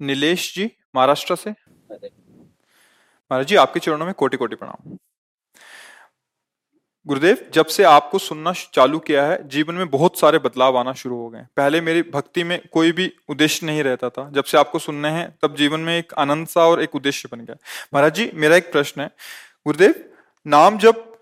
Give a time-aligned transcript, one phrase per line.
[0.00, 4.98] नीलेश जी, महाराष्ट्र से। महाराज जी, आपके चरणों में कोटि कोटि प्रणाम।
[7.06, 11.16] गुरुदेव, जब से आपको सुनना चालू किया है, जीवन में बहुत सारे बदलाव आना शुरू
[11.16, 14.78] हो गए पहले मेरी भक्ति में कोई भी उद्देश्य नहीं रहता था। जब से आपको
[14.78, 17.56] सुनने हैं, तब जीवन में एक आनंद सा और एक उद्देश्य बन गया।
[17.94, 19.10] महाराज जी, मेरा एक प्रश्न है।
[19.66, 19.94] गुरुदेव,
[20.46, 21.18] नाम जब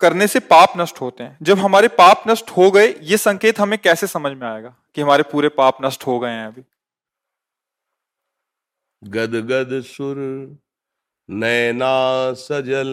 [0.00, 3.78] करने से पाप नष्ट होते हैं, जब हमारे पाप नष्ट हो गए, ये संकेत हमें
[3.78, 6.62] कैसे समझ में आएगा कि हमारे पूरे पाप नष्ट हो गए हैं अभी?
[9.06, 10.16] गद गद सुर,
[11.30, 12.90] नैना सजल,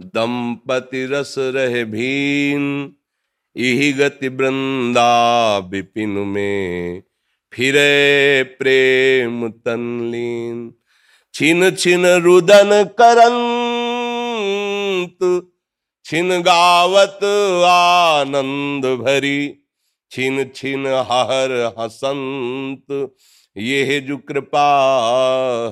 [0.00, 2.94] दंपति रस रहे भीन
[3.56, 5.10] यही गति वृंदा
[5.58, 7.02] विपिन में
[7.52, 10.74] फिरे प्रेम तनलीन
[11.34, 12.70] छिन छिन रुदन
[13.00, 13.48] करंत,
[16.04, 17.24] छिन गावत
[17.66, 19.58] आनंद भरी,
[20.10, 22.86] छिन छिन हर हसंत
[23.56, 24.68] ये जो कृपा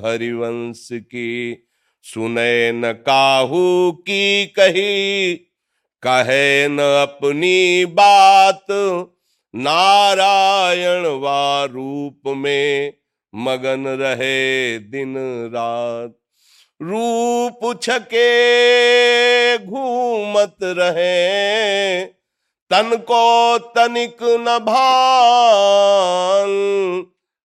[0.05, 1.67] हरिवंश की
[2.03, 5.35] सुने न काहू की कही,
[6.03, 8.67] कहे न अपनी बात,
[9.55, 12.93] नारायण वा रूप में
[13.35, 15.15] मगन रहे दिन
[15.55, 16.17] रात।
[16.83, 22.05] रूप छके घूमत रहे,
[22.71, 26.51] तन को तनिक न भान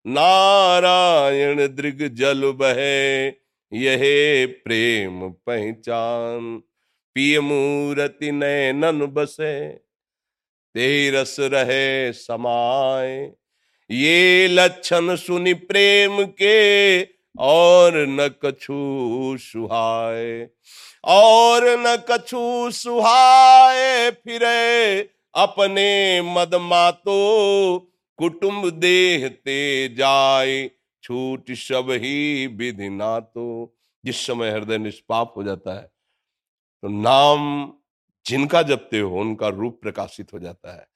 [0.07, 3.27] नारायण दृग जल बहे,
[3.73, 3.99] यह
[4.65, 6.61] प्रेम पहचान।
[7.15, 9.69] पिय मूर्ति नैनन बसे,
[10.73, 13.31] तेरस रहे समाए।
[13.91, 17.03] ये लक्षण सुनि प्रेम के,
[17.39, 20.47] और न कछु सुहाए।
[21.03, 25.01] और न कछु सुहाए, फिरे
[25.35, 30.69] अपने मद मातो कुटुंब देहते जाए,
[31.03, 35.87] छूट सब ही विधि ना तो। जिस समय हृदय निष्पाप हो जाता है
[36.83, 37.71] तो नाम
[38.25, 40.87] जिनका जपते हो, उनका रूप प्रकाशित हो जाता है।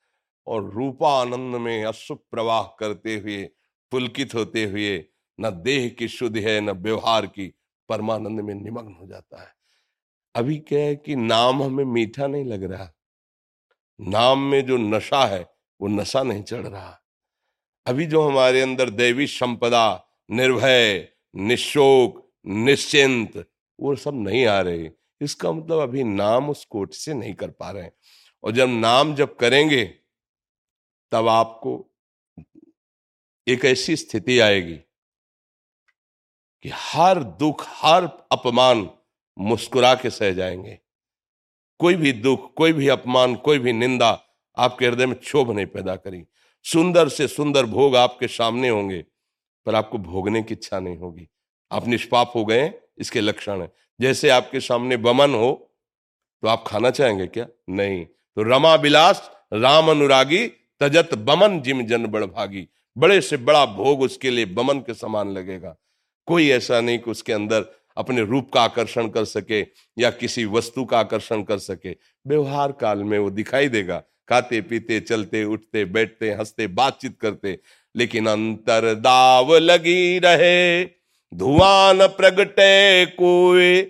[0.48, 3.44] और रूपा आनंद में अशुभ प्रवाह करते हुए,
[3.92, 5.06] पुलकित होते हुए,
[5.40, 7.48] न देह की शुद्ध है, न व्यवहार की
[7.90, 9.54] परमानंद में निमग्न हो जाता है।
[10.36, 12.92] अभी क्या है कि नाम हमें मीठा नहीं लग रहा।
[14.02, 15.42] नाम में जो नशा है,
[15.82, 17.00] वो नशा नहीं चढ़ रहा।
[17.90, 23.50] अभी जो हमारे अंदर दैवी संपदा, निर्भय, निशोक, निश्चिंत,
[23.80, 24.90] वो सब नहीं आ रहे।
[25.22, 27.94] इसका मतलब अभी नाम उस कोट से नहीं कर पा रहे हैं।
[28.44, 29.86] और जब नाम जब करेंगे,
[31.12, 31.90] तब आपको
[33.48, 34.76] एक ऐसी स्थिति आएगी
[36.64, 38.90] कि हर दुख, हर अपमान
[39.40, 40.80] मुस्कुरा के सह जाएँगे।
[41.80, 44.24] कोई भी दुख, कोई भी अपमान, कोई भी निंदा
[44.58, 46.26] आपके हृदय में क्षोभ नहीं पैदा करी।
[46.66, 49.04] सुंदर से सुंदर भोग आपके सामने होंगे,
[49.66, 51.28] पर आपको भोगने की इच्छा नहीं होगी।
[51.72, 55.52] आप निष्पाप हो गए, इसके लक्षण है। जैसे आपके सामने बमन हो
[56.44, 57.46] तो आप खाना चाहेंगे क्या?
[57.70, 60.46] नहीं। तो रमा बिलास, राम अनुरागी,
[60.82, 65.30] तजत बमन जिम जन बड़ भागी। बड़े से बड़ा भोग उसके लिए बमन के समान
[65.30, 65.76] लगेगा।
[66.28, 67.66] कोई ऐसा नहीं कि उसके अंदर
[67.98, 69.62] अपने रूप का आकर्षण कर सके
[69.98, 71.96] या किसी वस्तु का आकर्षण कर सके।
[72.28, 77.60] व्यवहार काल में वो दिखाई देगा। खाते पीते, चलते, उठते, बैठते, हँसते, बातचीत करते,
[77.96, 80.86] लेकिन अंतर दाव लगी रहे।
[81.34, 83.82] धुआँ न प्रगटे कोई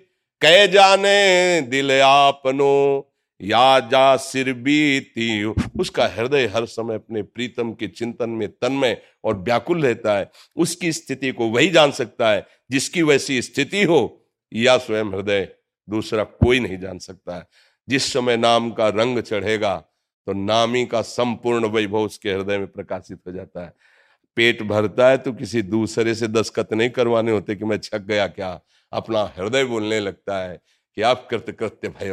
[0.41, 3.05] कह जाने दिल आपनो,
[3.41, 5.43] या जा सिर बीती
[5.79, 10.91] उसका हृदय हर समय अपने प्रीतम के चिंतन में तन्मय और व्याकुल रहता है। उसकी
[10.91, 15.49] स्थिति को वही जान सकता है, जिसकी वैसी स्थिति हो, या स्वयं हृदय
[15.89, 17.47] दूसरा कोई नहीं जान सकता है।
[17.89, 19.83] जिस समय नाम का रंग चढ़ेगा
[20.29, 23.73] तो नामी का संपूर्ण वैभव उसके हृदय में प्रकाशित हो जाता है।
[24.37, 28.27] पेट भरता है तो किसी दूसरे से दस्खत नहीं करवाने होते कि मैं छक गया
[28.29, 28.59] क्या?
[28.91, 30.59] अपना हृदय बोलने लगता है
[30.97, 32.09] कि आप कृत कृत्य भय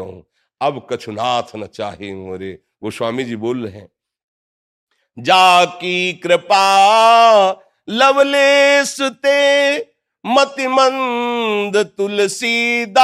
[0.61, 2.53] अब कछुनाथ न चाहे मोरे।
[2.83, 3.89] वो स्वामी जी बोल रहे हैं,
[5.17, 7.51] जाकी कृपा
[7.89, 9.79] लवलेस ते
[10.25, 12.95] मतिमंद तुलसीदास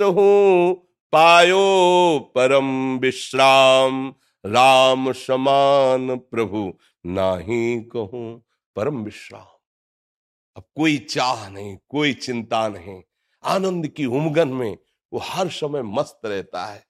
[0.00, 0.76] हूँ।
[1.12, 4.14] पायो परम विश्राम।
[4.46, 8.42] राम समान प्रभु, नाही कहूँ
[8.76, 9.46] परम विश्राम।
[10.56, 13.02] अब कोई चाह नहीं, कोई चिंता नहीं।
[13.44, 14.78] आनंद की उमगन में
[15.12, 16.84] वो हर समय मस्त रहता है।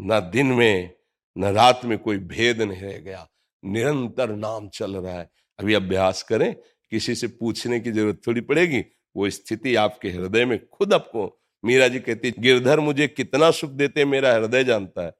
[0.00, 0.94] न दिन में,
[1.38, 3.28] न रात में कोई भेद नहीं रह गया।
[3.64, 6.54] निरंतर नाम चल रहा है। अभी अभ्यास करें,
[6.90, 8.84] किसी से पूछने की ज़रूरत थोड़ी पड़ेगी।
[9.16, 14.04] वो स्थिति आपके हृदय में खुद आपको मीरा जी कहती, गिरधर मुझे कितना सुख देते
[14.04, 15.12] मेरा हृदय जानता है।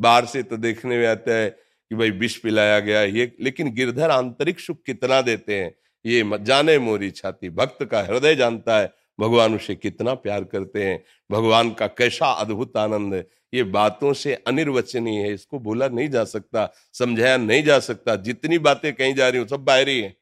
[0.00, 4.10] बाहर से तो देखने में आता है कि भाई विष पिलाया गया ये, लेकिन गिरधर
[4.10, 5.74] आंतरिक सुख कितना देते हैं,
[6.04, 11.02] ये जाने मोरी छाती। भक्त का हृदय जानता है, भगवान उसे कितना प्यार करते हैं।
[11.30, 16.24] भगवान का कैसा अद्भुत आनंद। है ये बातों से अनिर्वचनीय है, इसको बोला नहीं जा
[16.24, 20.16] सकता, समझाया नहीं जा सकता। जितनी बातें कही जा रही हूँ सब बाहरी है।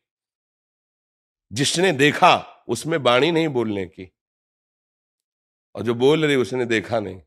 [1.53, 4.11] जिसने देखा, उसमें बाणी नहीं बोलने की।
[5.77, 7.21] और जो बोल रही उसने देखा नहीं।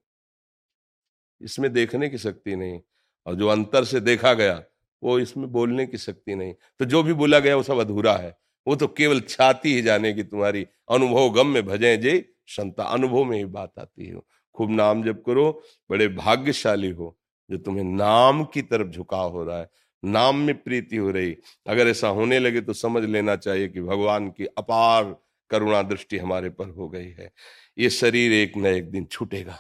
[1.42, 2.80] इसमें देखने की शक्ति नहीं
[3.26, 4.64] और जो अंतर से देखा गया,
[5.04, 8.38] वो इसमें बोलने की शक्ति नहीं। तो जो भी बोला गया, वो सब अधूरा है।
[8.68, 13.24] वो तो केवल छाती ही जाने की तुम्हारी अनुभव गम में भजे जे, संता, अनुभव
[13.24, 14.22] में ही बात आती है।
[14.56, 17.20] खूब नाम जब करो, बड़े भाग्यशाली हो,
[17.52, 19.70] जो तुम्हें नाम की तरफ़ झुकाव हो रहा है,
[20.06, 21.38] नाम में प्रीति हो रही।
[21.68, 25.16] अगर ऐसा होने लगे तो समझ लेना चाहिए कि भगवान की अपार
[25.50, 27.32] करुणा दृष्टि हमारे पर हो गई है।
[27.78, 29.60] ये शरीर एक न एक दिन छूटेगा।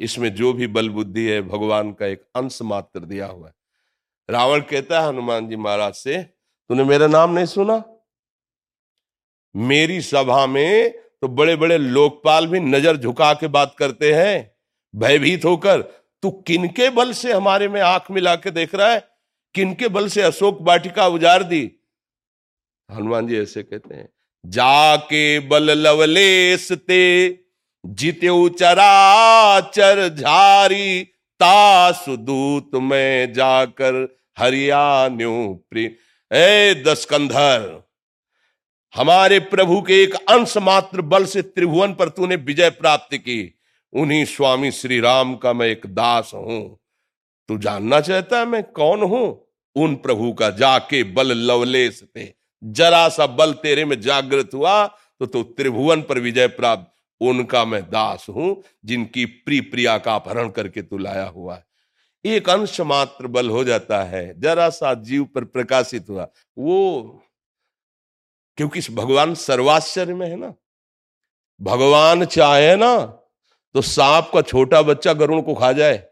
[0.00, 3.54] इसमें जो भी बल बुद्धि है, भगवान का एक अंश मात्र दिया हुआ है।
[4.30, 7.82] रावण कहता है, हनुमान जी महाराज से, तूने मेरा नाम नहीं सुना?
[9.56, 14.56] मेरी सभा में तो बड़े बड़े लोकपाल भी नज़र झुका के बात करते हैं।
[14.94, 15.82] भयभीत होकर,
[16.22, 19.08] तू किनके बल से हमारे में आँख मिला के देख रहा है?
[19.54, 21.70] किनके बल से अशोक बाटिका उजार दी?
[22.90, 24.08] हनुमान जी ऐसे कहते हैं
[24.44, 27.02] जाके बल लवलेस ते
[27.84, 31.02] जित्यो चराचर झारी
[31.40, 33.94] तासुदूत में जाकर
[34.38, 35.32] हरियाण्यू
[35.70, 35.86] प्रिय
[36.30, 37.82] ए दस्कंधर,
[38.94, 43.54] हमारे प्रभु के एक अंश मात्र बल से त्रिभुवन पर तूने विजय प्राप्त की।
[43.92, 46.78] उन्हीं स्वामी श्री राम का मैं एक दास हूँ।
[47.48, 49.48] तू जानना चाहता है मैं कौन हूँ?
[49.76, 52.24] उन प्रभु का जाके बल लवलेस थे
[52.62, 56.90] जरा सा बल तेरे में जागृत हुआ तो तू त्रिभुवन पर विजय प्राप्त।
[57.20, 61.64] उनका मैं दास हूँ, जिनकी प्रिय प्रिया का अपहरण करके तू लाया हुआ है।
[62.24, 66.26] एक अंश मात्र बल हो जाता है, जरा सा जीव पर प्रकाशित हुआ।
[66.56, 67.22] वो,
[68.58, 70.52] क्योंकि भगवान सर्वाश्चर्य में है ना।
[71.60, 72.94] भगवान चाहे ना
[73.74, 76.02] तो सांप का छोटा बच्चा गरुण को खा जाए।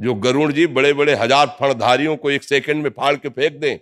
[0.00, 3.78] जो गरुण जी बड़े बड़े हज़ार फणधारियों को एक सेकंड में फाड़ के फेंक दें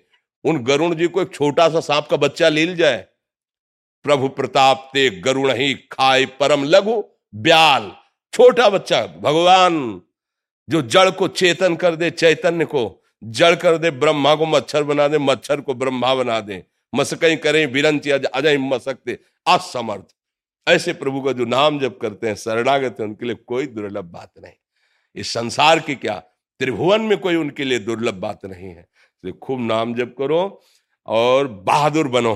[0.47, 3.07] उन गरुण जी को एक छोटा सा सांप का बच्चा ले जाए।
[4.05, 7.93] प्रभु प्रताप ते गरुण ही खाए परम लघु ब्याल।
[8.33, 10.01] छोटा बच्चा, भगवान,
[10.71, 15.09] जो जड़ को चेतन कर दे, चैतन्य को, जड़ कर दे, ब्रह्मा को मच्छर बना
[15.09, 20.05] दे, मच्छर को ब्रह्मा बना दे। मसकई करें विरंची अजय मसकते, असमर्थ।
[20.69, 24.33] ऐसे प्रभु का जो नाम जब करते हैं, शरणागत है, उनके लिए कोई दुर्लभ बात
[24.43, 24.53] नहीं।
[25.15, 26.23] इस संसार की क्या,
[26.59, 28.89] त्रिभुवन में कोई उनके लिए दुर्लभ बात नहीं है।
[29.25, 30.41] खूब नाम जप करो
[31.09, 32.35] और बहादुर बनो।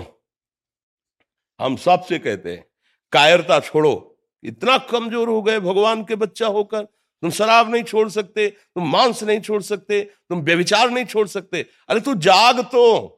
[1.61, 2.65] हम सबसे कहते हैं,
[3.13, 8.49] कायरता छोड़ो। इतना कमज़ोर हो गए भगवान के बच्चा होकर। तुम शराब नहीं छोड़ सकते,
[8.49, 13.17] तुम मांस नहीं छोड़ सकते, तुम व्यविचार नहीं छोड़ सकते। अरे तू जाग तो।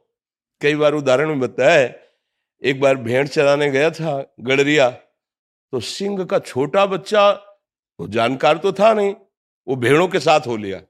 [0.61, 1.89] कई बार उदाहरण में बताया
[2.63, 7.29] एक बार भेड़ चराने गया था गड़रिया तो सिंह का छोटा बच्चा,
[7.99, 9.13] वो जानकार तो था नहीं,
[9.67, 10.81] वो भेड़ों के साथ हो लिया।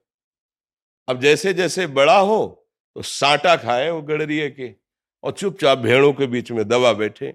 [1.07, 2.62] अब जैसे जैसे बड़ा हो
[2.95, 4.73] तो साटा खाए वो गड़रिए के
[5.23, 7.33] और चुपचाप भेड़ों के बीच में दबा बैठे।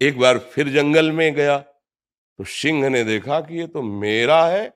[0.00, 4.72] एक बार फिर जंगल में गया तो सिंह ने देखा कि ये तो मेरा है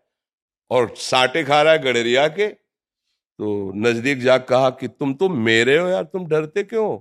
[0.70, 5.76] और साटे खा रहा है गड़रिया के। तो नज़दीक जा कहा कि तुम तो मेरे
[5.78, 6.98] हो यार, तुम डरते क्यों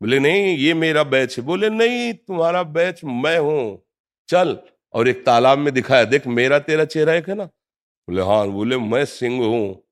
[0.00, 3.82] बोले, नहीं, ये मेरा बैच है। बोले, नहीं, तुम्हारा बैच मैं हूँ।
[4.28, 4.56] चल
[4.94, 7.44] और एक तालाब में दिखाया, देख मेरा तेरा चेहरा एक है ना?
[7.44, 9.82] बोले हाँ। बोले, मैं सिंह हूँ।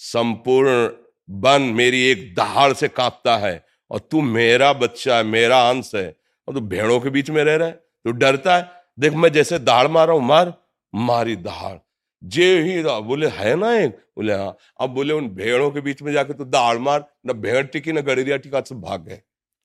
[0.00, 0.88] संपूर्ण
[1.30, 6.16] वन मेरी एक दहाड़ से कांपता है और तू मेरा बच्चा है, मेरा अंश है।
[6.48, 9.58] और तू भेड़ों के बीच में रह रहा है, तू डरता है। देख, मैं जैसे
[9.58, 10.54] दहाड़ मारा हूँ, मार,
[10.94, 11.78] मारी दहाड़।
[12.24, 13.90] जे ही बोले, है ना एक?
[13.90, 17.66] बोले हाँ। अब बोले, उन भेड़ों के बीच में जाके तू दहाड़ मार, न भेड़
[17.66, 19.20] टिकी, न गड़रिया टिका सब भाग गए।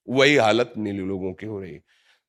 [0.10, 1.80] वही हालत नीली लोगों की हो रही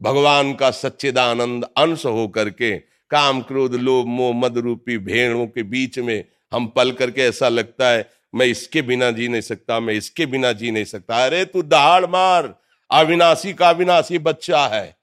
[0.03, 2.79] भगवान का सच्चिदानंद अंश हो करके
[3.11, 7.89] काम क्रोध, लोभ, मोह, मद रूपी भेड़ों के बीच में हम पल करके ऐसा लगता
[7.89, 11.63] है मैं इसके बिना जी नहीं सकता, मैं इसके बिना जी नहीं सकता। अरे तू
[11.63, 14.97] दहाड़ मार, अविनाशी का अविनाशी बच्चा है।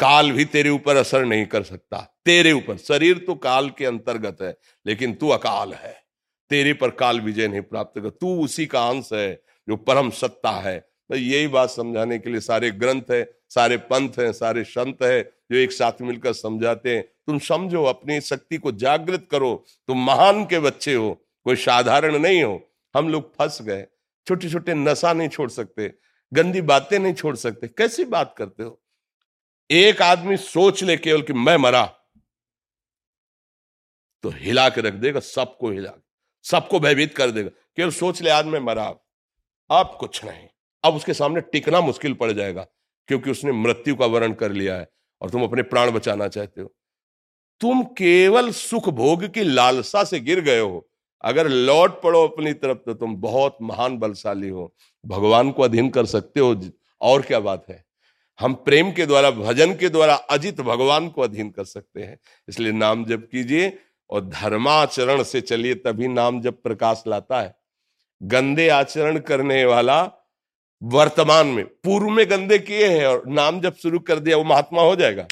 [0.00, 4.36] काल भी तेरे ऊपर असर नहीं कर सकता। तेरे ऊपर, शरीर तो काल के अंतर्गत
[4.42, 6.02] है, लेकिन तू अकाल है।
[6.50, 10.50] तेरे पर काल विजय नहीं प्राप्त कर, तू उसी का अंश है जो परम सत्ता
[10.50, 15.02] है। तो यही बात समझाने के लिए सारे ग्रंथ है, सारे पंथ हैं, सारे संत
[15.02, 20.04] है, जो एक साथ मिलकर समझाते हैं। तुम समझो, अपनी शक्ति को जागृत करो। तुम
[20.04, 22.60] महान के बच्चे हो। कोई साधारण नहीं हो।
[22.94, 23.86] हम लोग फंस गए।
[24.26, 25.92] छोटे छोटे नशा नहीं छोड़ सकते,
[26.32, 28.80] गंदी बातें नहीं छोड़ सकते। कैसी बात करते हो?
[29.70, 31.84] एक आदमी सोच ले केवल कि मैं मरा।
[34.24, 35.92] तो हिला के रख देगा, सबको हिला
[36.44, 38.86] सबको भयभीत कर देगा। केवल सोच ले, आज मैं मरा।
[39.70, 40.48] अब कुछ नहीं।
[40.84, 42.66] अब उसके सामने टिकना मुश्किल पड़ जाएगा,
[43.08, 44.88] क्योंकि उसने मृत्यु का वर्ण कर लिया है
[45.20, 46.74] और तुम अपने प्राण बचाना चाहते हो।
[47.60, 50.88] तुम केवल सुख भोग की लालसा से गिर गए हो।
[51.24, 54.74] अगर लौट पड़ो अपनी तरफ़ तो तुम बहुत महान बलशाली हो।
[55.06, 56.60] भगवान को अधीन कर सकते हो
[57.00, 57.84] और क्या बात है?
[58.40, 62.72] हम प्रेम के द्वारा, भजन के द्वारा अजित भगवान को अधीन कर सकते हैं। इसलिए
[62.72, 63.78] नाम जप कीजिए
[64.10, 67.56] और धर्माचरण से चलिए, तभी नाम जब प्रकाश लाता है।
[68.22, 70.10] गंदे आचरण करने वाला
[70.82, 74.82] वर्तमान में, पूर्व में गंदे किए हैं और नाम जब शुरू कर दिया, वो महात्मा
[74.82, 75.26] हो जाएगा।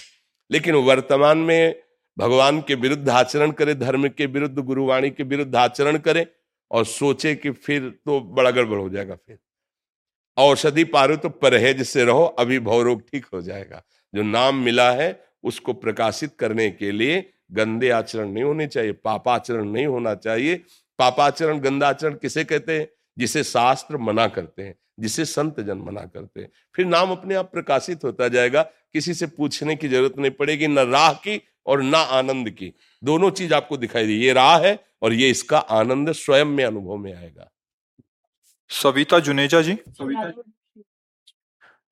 [0.50, 1.82] लेकिन वर्तमान में
[2.20, 6.26] भगवान के विरुद्ध आचरण करे, धर्म के विरुद्ध, गुरुवाणी के विरुद्ध आचरण करे
[6.70, 9.38] और सोचे कि फिर तो बड़ा गड़बड़ हो जाएगा फिर।
[10.36, 13.82] औषधि पारो तो परहेज से रहो, अभी भव रोग ठीक हो जाएगा।
[14.14, 19.64] जो नाम मिला है, उसको प्रकाशित करने के लिए गंदे आचरण नहीं होने चाहिए, पापाचरण
[19.64, 20.54] नहीं होना चाहिए।
[20.98, 22.88] पापाचरण गंदाचरण किसे कहते हैं?
[23.18, 27.52] जिसे शास्त्र मना करते हैं, जिसे संत जन मना करते हैं। फिर नाम अपने आप
[27.52, 31.36] प्रकाशित होता जाएगा, किसी से पूछने की ज़रूरत नहीं पड़ेगी, न राह की
[31.66, 35.58] और ना आनंद की। दोनों चीज़ आपको दिखाई दी। ये राह है और ये इसका
[35.58, 37.50] आनंद स्वयं में अनुभव में आएगा।
[38.70, 40.32] सविता जुनेजा जी। सविता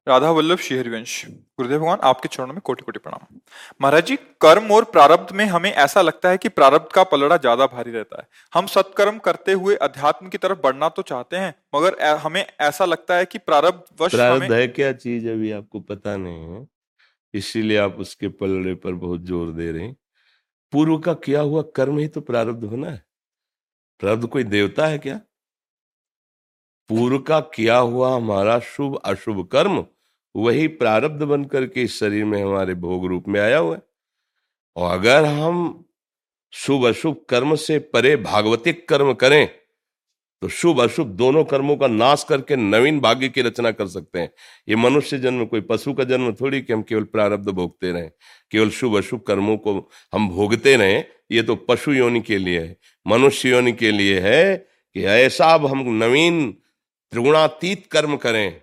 [0.06, 3.38] राधा वल्लभ श्रीहरिवंश। गुरुदेव भगवान आपके चरणों में कोटि कोटि प्रणाम।
[3.80, 7.66] महाराज जी कर्म और प्रारब्ध में हमें ऐसा लगता है कि प्रारब्ध का पलड़ा ज़्यादा
[7.66, 12.02] भारी रहता है। हम सत्कर्म करते हुए अध्यात्म की तरफ़ बढ़ना तो चाहते हैं मगर
[12.18, 16.44] हमें ऐसा लगता है कि प्रारब्ध वश प्रारब्ध है क्या चीज़ अभी आपको पता नहीं
[16.46, 16.66] है?
[17.34, 19.96] इसीलिए आप उसके पलड़े पर बहुत ज़ोर दे रहे हैं।
[20.72, 23.04] पूर्व का किया हुआ कर्म ही तो प्रारब्ध होना है।
[23.98, 25.20] प्रारब्ध कोई देवता है क्या?
[26.88, 29.86] पूर्व का किया हुआ हमारा शुभ, अशुभ कर्म,
[30.36, 33.82] वही प्रारब्ध बन करके इस शरीर में हमारे भोग रूप में आया हुआ है।
[34.76, 35.84] और अगर हम
[36.52, 39.57] शुभ, अशुभ कर्म से परे भागवतिक कर्म करें
[40.42, 44.30] तो शुभ अशुभ दोनों कर्मों का नाश करके नवीन भाग्य की रचना कर सकते हैं।
[44.68, 48.10] ये मनुष्य जन्म, कोई पशु का जन्म थोड़ी कि हम केवल प्रारब्ध भोगते रहें,
[48.52, 49.74] केवल शुभ अशुभ कर्मों को
[50.12, 52.76] हम भोगते रहें, ये तो पशु योनि के लिए है,
[53.06, 56.50] मनुष्य योनि के लिए है कि ऐसा अब हम नवीन
[57.12, 58.60] त्रिगुणातीत कर्म करें,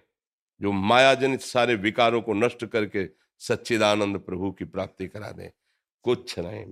[0.62, 3.06] जो माया जनित सारे विकारों को नष्ट करके
[3.42, 5.50] सच्चिदानंद प्रभु की प्राप्ति करा दें।
[6.06, 6.66] कुछ नहीं,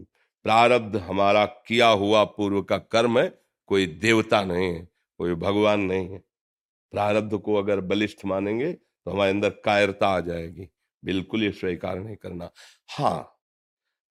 [0.45, 3.31] प्रारब्ध हमारा किया हुआ पूर्व का कर्म है,
[3.69, 4.87] कोई देवता नहीं है।
[5.23, 6.17] कोई भगवान नहीं है।
[6.93, 10.67] प्रारब्ध को अगर बलिष्ठ मानेंगे तो हमारे अंदर कायरता आ जाएगी।
[11.03, 12.49] बिल्कुल ये स्वीकार नहीं करना।
[12.89, 13.29] हाँ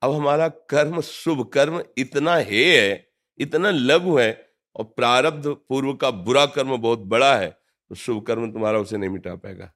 [0.02, 3.07] अब हमारा कर्म, शुभ कर्म इतना हे है,
[3.40, 4.31] इतना लघु है,
[4.76, 7.50] और प्रारब्ध पूर्व का बुरा कर्म बहुत बड़ा है
[7.90, 9.73] तो शुभ कर्म तुम्हारा उसे नहीं मिटा पाएगा।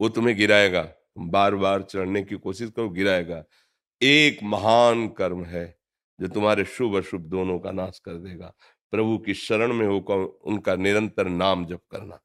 [0.00, 3.42] वो तुम्हें गिराएगा। तुम बार बार चढ़ने की कोशिश करो, गिराएगा।
[4.00, 5.66] एक महान कर्म है,
[6.18, 8.52] जो तुम्हारे शुभ अशुभ दोनों का नाश कर देगा।
[8.90, 10.14] प्रभु की शरण में होकर
[10.44, 12.20] उनका निरंतर नाम जप करना।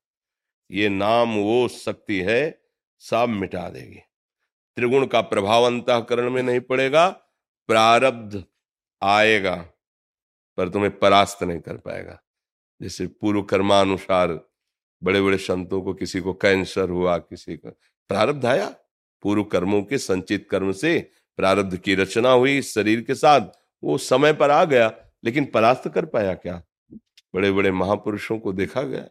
[0.72, 2.62] ये नाम वो शक्ति है
[3.00, 4.00] सब मिटा देगी।
[4.76, 7.10] त्रिगुण का प्रभाव अंतकरण में नहीं पड़ेगा,
[7.68, 8.44] प्रारब्ध
[9.04, 9.56] आएगा,
[10.58, 12.20] पर तुम्हें परास्त नहीं कर पाएगा।
[12.82, 14.50] जैसे पूर्व कर्मानुसार
[15.04, 17.70] बड़े बड़े संतों को किसी को कैंसर हुआ, किसी को
[18.10, 18.76] प्रारब्ध आया।
[19.24, 23.42] पूर्व कर्मों के संचित कर्म से प्रारब्ध की रचना हुई, शरीर के साथ
[23.84, 26.64] वो समय पर आ गया। लेकिन परास्त कर पाया क्या?
[27.36, 29.08] बड़े बड़े महापुरुषों को देखा गया?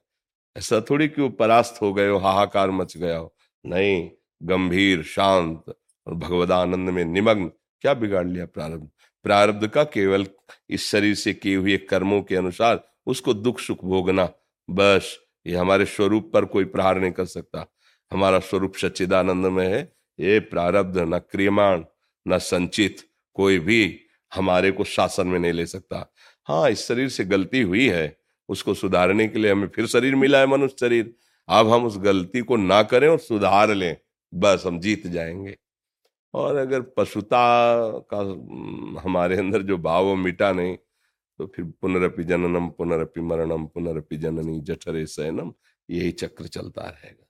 [0.57, 3.35] ऐसा थोड़ी कि वो परास्त हो गए हो, हाहाकार मच गया हो।
[3.67, 4.11] नहीं,
[4.43, 5.65] गंभीर, शांत
[6.07, 7.51] और भगवदानंद में निमग्न।
[7.81, 8.89] क्या बिगाड़ लिया प्रारब्ध?
[9.23, 10.27] प्रारब्ध का केवल
[10.71, 14.31] इस शरीर से किए हुए कर्मों के अनुसार उसको दुख, सुख भोगना।
[14.71, 17.73] बस, ये हमारे स्वरूप पर कोई प्रहार नहीं कर सकता।
[18.13, 21.85] हमारा स्वरूप सच्चिदानंद में है। ये प्रारब्ध न क्रियमाण,
[22.29, 22.97] न संचित,
[23.35, 24.02] कोई भी
[24.35, 26.13] हमारे को शासन में नहीं ले सकता।
[26.45, 28.17] हाँ इस शरीर से गलती हुई है।
[28.49, 31.15] उसको सुधारने के लिए हमें फिर शरीर मिला है मनुष्य शरीर।
[31.49, 33.97] अब हम उस गलती को ना करें और सुधार लें।
[34.35, 35.59] बस हम जीत जाएँगे।
[36.35, 37.35] और अगर पशुता
[38.15, 38.19] का
[39.01, 40.77] हमारे अंदर जो भाव मिटा नहीं
[41.39, 45.53] तो फिर पुनरपि जननम, पुनरपि मरणम, पुनरपि जननी, जठरे सैनम
[45.91, 47.27] यही चक्र चलता रहेगा।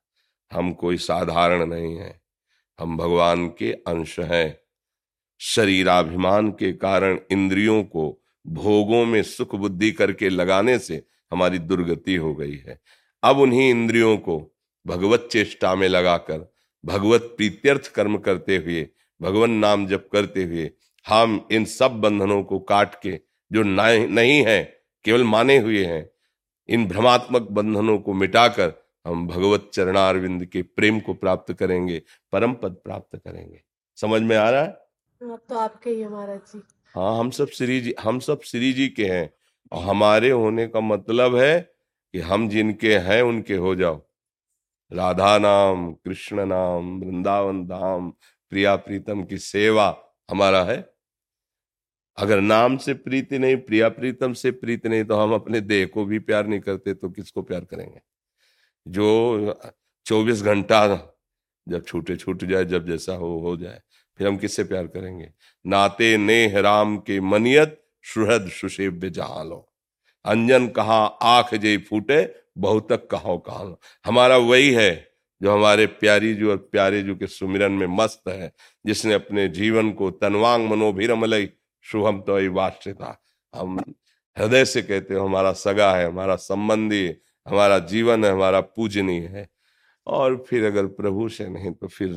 [0.59, 2.21] हम कोई साधारण नहीं है।
[2.81, 4.62] हम भगवान के अंश हैं।
[5.45, 12.35] शरीराभिमान के कारण इंद्रियों को भोगों में सुख बुद्धि करके लगाने से हमारी दुर्गति हो
[12.35, 12.79] गई है।
[13.23, 14.39] अब उन्हीं इंद्रियों को
[14.87, 16.53] भगवत चेष्टा में लगाकर,
[16.85, 18.87] भगवत प्रीत्यर्थ कर्म करते हुए,
[19.21, 20.71] भगवान नाम जप करते हुए,
[21.07, 23.19] हम इन सब बंधनों को काट के,
[23.51, 24.63] जो नहीं है,
[25.05, 26.09] केवल माने हुए हैं,
[26.69, 28.73] इन भ्रमात्मक बंधनों को मिटाकर
[29.07, 33.63] हम भगवत चरणारविंद के प्रेम को प्राप्त करेंगे, परम पद प्राप्त करेंगे।
[33.99, 34.77] समझ में आ रहा है?
[35.23, 36.63] तो आपके ही महाराज जी।
[36.95, 39.33] हाँ हम सब श्री जी, हम सब श्री जी के हैं।
[39.73, 41.61] और हमारे होने का मतलब है
[42.13, 44.03] कि हम जिनके हैं, उनके हो जाओ।
[44.93, 48.11] राधा नाम, कृष्ण नाम, वृंदावन धाम,
[48.51, 50.93] प्रिया प्रीतम की सेवा हमारा है।
[52.19, 56.05] अगर नाम से प्रीति नहीं, प्रिया प्रीतम से प्रीति नहीं तो हम अपने देह को
[56.05, 58.01] भी प्यार नहीं करते तो किसको प्यार करेंगे?
[58.89, 59.61] जो
[60.07, 61.09] चौबीस घंटा
[61.69, 63.83] जब छूटे छूट जाए, जब जैसा हो हो जाए।
[64.19, 65.29] फिर हम किससे प्यार करेंगे?
[65.67, 69.69] नाते नेह राम के मनियत, सुहृद सुशेव्य जहाँ लो
[70.25, 75.09] अंजन कहा, आख जे फूटे, बहुतक कहो कहा लो हमारा वही है
[75.41, 78.53] जो हमारे प्यारी जो और प्यारे जो के सुमिरन में मस्त है,
[78.87, 81.49] जिसने अपने जीवन को तनवांग मनोभिरमलई
[81.83, 83.23] शुभम तो वाश्यता
[83.55, 83.79] हम
[84.37, 87.07] हृदय से कहते हो, हमारा सगा है, हमारा संबंधी
[87.49, 89.49] हमारा जीवन है, हमारा पूजनीय है।
[90.07, 92.15] और फिर अगर प्रभु से नहीं तो फिर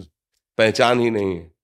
[0.58, 1.55] पहचान ही नहीं है।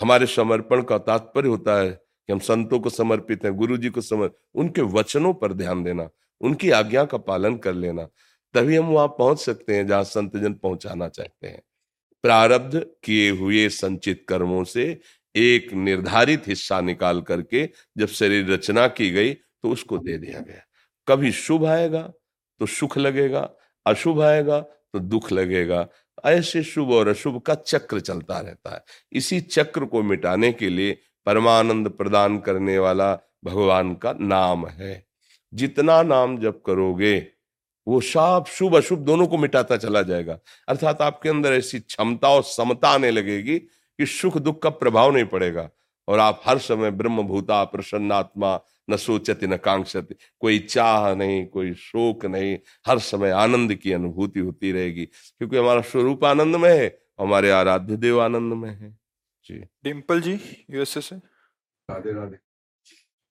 [0.00, 4.00] हमारे समर्पण का तात्पर्य होता है कि हम संतों को समर्पित हैं गुरु जी को
[4.00, 6.08] समर्पित उनके वचनों पर ध्यान देना,
[6.40, 8.08] उनकी आज्ञा का पालन कर लेना,
[8.54, 11.62] तभी हम वहाँ पहुँच सकते हैं जहाँ संत जन पहुंचाना चाहते हैं।
[12.24, 14.84] प्रारब्ध किए हुए संचित कर्मों से
[15.34, 20.64] एक निर्धारित हिस्सा निकाल करके जब शरीर रचना की गई तो उसको दे दिया गया।
[21.08, 22.02] कभी शुभ आएगा
[22.60, 23.40] तो सुख लगेगा,
[23.86, 25.86] अशुभ आएगा तो दुख लगेगा।
[26.26, 30.98] ऐसे शुभ और अशुभ का चक्र चलता रहता है। इसी चक्र को मिटाने के लिए
[31.26, 35.06] परमानंद प्रदान करने वाला भगवान का नाम है।
[35.54, 37.26] जितना नाम जप करोगे,
[37.88, 42.42] वो सब शुभ, अशुभ दोनों को मिटाता चला जाएगा। अर्थात आपके अंदर ऐसी क्षमता और
[42.42, 43.58] समता आने लगेगी
[43.98, 45.70] कि सुख दुख का प्रभाव नहीं पड़ेगा।
[46.08, 51.72] और आप हर समय ब्रह्म भूता प्रसन्नात्मा न सोचती न कांक्षति। कोई चाह नहीं कोई
[51.74, 56.86] शोक नहीं हर समय आनंद की अनुभूति होती रहेगी क्योंकि हमारा स्वरूप आनंद में है
[57.20, 58.90] हमारे आराध्य देव आनंद में है।
[59.46, 60.38] जी। डिम्पल जी
[60.70, 62.38] यूएसए से। राधे राधे।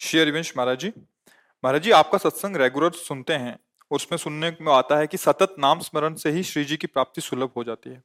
[0.01, 0.91] श्री हरिवंश महाराज जी
[1.63, 3.57] महाराज जी आपका सत्संग रेगुलर सुनते हैं
[3.91, 7.21] उसमें सुनने में आता है कि सतत नाम स्मरण से ही श्री जी की प्राप्ति
[7.21, 8.01] सुलभ हो जाती है।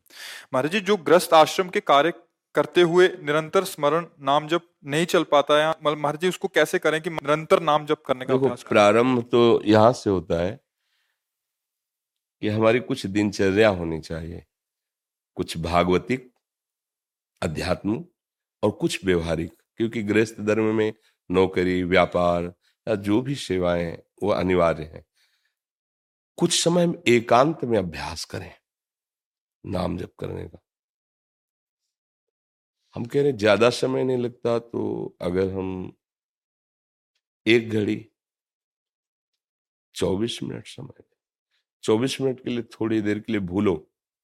[0.54, 2.12] महाराज जी जो ग्रस्त आश्रम के कार्य
[2.54, 7.00] करते हुए निरंतर स्मरण नाम जप नहीं चल पाता है। महाराज जी उसको कैसे करें
[7.02, 10.58] कि निरंतर नाम जप करने का प्रारंभ तो यहाँ से होता है
[12.42, 14.44] कि हमारी कुछ दिनचर्या होनी चाहिए।
[15.36, 16.30] कुछ भागवतिक
[17.42, 18.04] अध्यात्म
[18.62, 20.92] और कुछ व्यवहारिक क्योंकि गृहस्थ धर्म में
[21.30, 22.44] नौकरी व्यापार
[22.86, 23.90] या जो भी सेवाएँ
[24.22, 25.04] वो अनिवार्य है।
[26.38, 28.52] कुछ समय एकांत में अभ्यास करें
[29.64, 30.58] नाम जप करने का।
[32.96, 35.92] हम कह रहे ज़्यादा समय नहीं लगता तो अगर हम
[37.46, 37.96] एक घड़ी
[39.94, 41.02] चौबीस मिनट समय
[41.84, 43.74] चौबीस मिनट के लिए थोड़ी देर के लिए भूलो,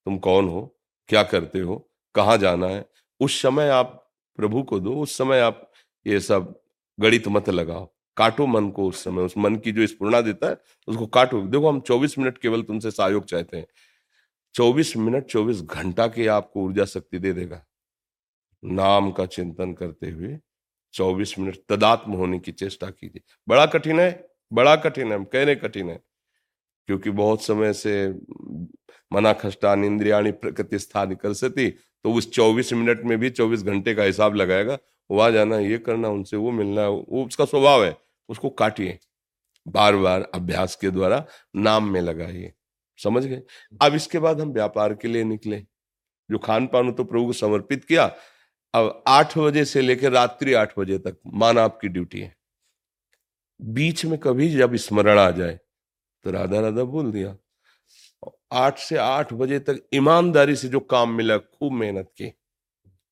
[0.06, 0.76] तुम कौन हो,
[1.08, 2.86] क्या करते हो, कहाँ जाना है,
[3.20, 5.72] उस समय आप प्रभु को दो, उस समय आप
[6.06, 6.60] ये सब
[7.00, 10.58] गणित मत लगाओ। काटो मन को उस समय, उस मन की जो स्पूर्णा देता है,
[10.88, 13.66] उसको काटो। देखो, हम 24 मिनट केवल तुमसे सहयोग चाहते हैं।
[14.54, 17.64] 24 मिनट 24 घंटा की आपको ऊर्जा शक्ति दे देगा।
[18.64, 20.36] नाम का चिंतन करते हुए
[20.94, 25.90] 24 मिनट तदात्म होने की चेष्टा कीजिए। बड़ा कठिन है, बड़ा कठिन है कहने कठिन
[25.90, 26.00] है,
[26.88, 28.08] क्योंकि बहुत समय से
[29.12, 33.94] मना खष्टान इंद्रियाणी प्रकृति स्थान कर सकती तो उस 24 मिनट में भी 24 घंटे
[33.94, 34.78] का हिसाब लगाएगा,
[35.10, 37.96] वहाँ जाना, ये करना, उनसे वो मिलना, वो उसका स्वभाव है,
[38.28, 38.98] उसको काटिए।
[39.66, 41.24] बार बार अभ्यास के द्वारा
[41.56, 42.52] नाम में लगाइए।
[43.00, 43.42] समझ गए?
[43.80, 45.58] अब इसके बाद हम व्यापार के लिए निकले।
[46.28, 48.06] जो खान पान तो प्रभु को समर्पित किया
[48.74, 52.34] अब आठ बजे से लेकर रात्रि आठ बजे तक मान आपकी ड्यूटी है।
[53.60, 55.58] बीच में कभी जब स्मरण आ जाए
[56.24, 57.36] तो राधा राधा बोल दिया।
[58.52, 62.32] आठ से आठ बजे तक ईमानदारी से जो काम मिला, खूब मेहनत की।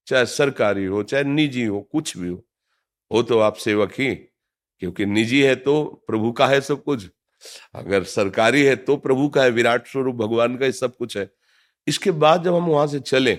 [0.06, 2.42] चाहे सरकारी हो, चाहे निजी हो, कुछ भी हो
[3.10, 7.06] हो तो आप सेवक ही, क्योंकि निजी है तो प्रभु का है सब कुछ।
[7.74, 11.30] अगर सरकारी है तो प्रभु का है, विराट स्वरूप भगवान का ही सब कुछ है।
[11.86, 13.32] इसके बाद जब हम वहाँ से चले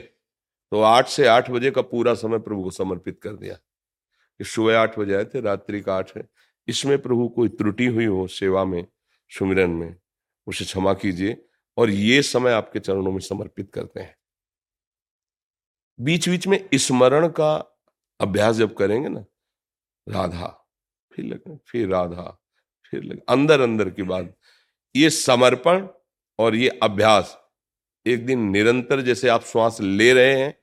[0.73, 3.53] तो आठ से आठ बजे का पूरा समय प्रभु को समर्पित कर दिया।
[4.37, 6.27] कि सुबह आठ बजे आए थे, रात्रि का आठ है।
[6.67, 8.87] इसमें प्रभु कोई त्रुटि हुई हो सेवा में,
[9.29, 9.95] सुमिरन में,
[10.47, 11.45] उसे क्षमा कीजिए
[11.77, 14.15] और ये समय आपके चरणों में समर्पित करते हैं।
[15.99, 17.79] बीच बीच में स्मरण का
[18.19, 19.25] अभ्यास जब करेंगे ना,
[20.09, 20.67] राधा,
[21.13, 22.41] फिर लगे, फिर राधा,
[22.91, 24.37] फिर लगे अंदर अंदर की बात।
[24.95, 25.87] ये समर्पण
[26.39, 27.37] और ये अभ्यास
[28.05, 30.62] एक दिन निरंतर जैसे आप श्वास ले रहे हैं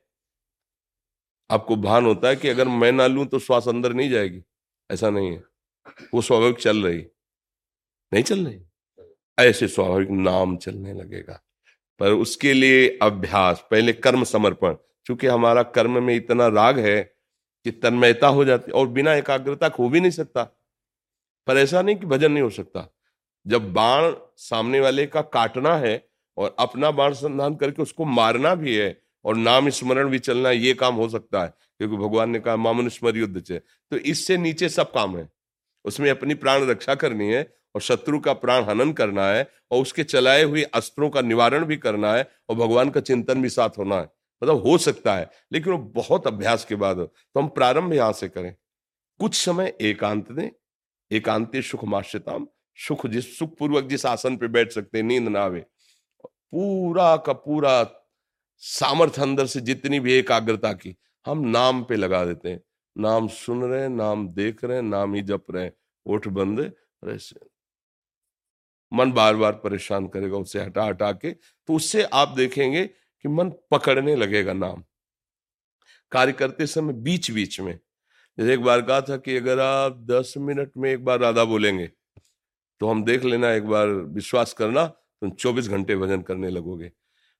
[1.51, 4.43] आपको भान होता है कि अगर मैं ना लूँ तो श्वास अंदर नहीं जाएगी।
[4.91, 5.43] ऐसा नहीं है।
[6.13, 7.05] वो स्वाभाविक चल रही
[8.13, 8.61] नहीं चल रही?
[9.39, 11.41] ऐसे स्वाभाविक नाम चलने लगेगा।
[11.99, 14.73] पर उसके लिए अभ्यास, पहले कर्म समर्पण,
[15.05, 17.15] क्योंकि हमारा कर्म में इतना राग है
[17.63, 20.43] कि तन्मयता हो जाती और बिना एकाग्रता हो भी नहीं सकता।
[21.47, 22.95] पर ऐसा नहीं कि भजन नहीं हो सकता।
[23.47, 28.75] जब बाण सामने वाले का काटना है और अपना बाण संधान करके उसको मारना भी
[28.75, 32.55] है और नाम स्मरण भी चलना ये काम हो सकता है, क्योंकि भगवान ने कहा,
[32.57, 35.29] मामन स्मर युद्ध से तो इससे नीचे सब काम है।
[35.85, 37.41] उसमें अपनी प्राण रक्षा करनी है
[37.75, 41.77] और शत्रु का प्राण हनन करना है और उसके चलाए हुए अस्त्रों का निवारण भी
[41.77, 44.09] करना है और भगवान का चिंतन भी साथ होना है।
[44.41, 48.27] मतलब हो सकता है, लेकिन वो बहुत अभ्यास के बाद तो हम प्रारंभ यहाँ से
[48.29, 48.53] करें।
[49.19, 50.49] कुछ समय एकांत दें।
[51.11, 55.59] एकांति सुख माश्यताम सुख जिस, सुखपूर्वक जिस आसन पे बैठ सकते नींद ना आवे।
[56.21, 57.81] पूरा का पूरा
[58.63, 60.95] सामर्थ्य अंदर से जितनी भी एकाग्रता की,
[61.25, 62.61] हम नाम पे लगा देते हैं।
[62.95, 65.69] नाम सुन रहे हैं, नाम देख रहे नाम ही जप रहे
[66.05, 66.59] ओठ बंद
[67.07, 67.39] ऐसे
[68.91, 73.49] मन बार बार परेशान करेगा, उसे हटा हटा के तो उससे आप देखेंगे कि मन
[73.71, 74.83] पकड़ने लगेगा नाम।
[76.11, 77.73] कार्य करते समय बीच बीच में,
[78.37, 81.87] जैसे एक बार कहा था कि अगर आप दस मिनट में एक बार राधा बोलेंगे
[82.81, 86.91] तो हम देख लेना, एक बार विश्वास करना तुम तो चौबीस घंटे भजन करने लगोगे।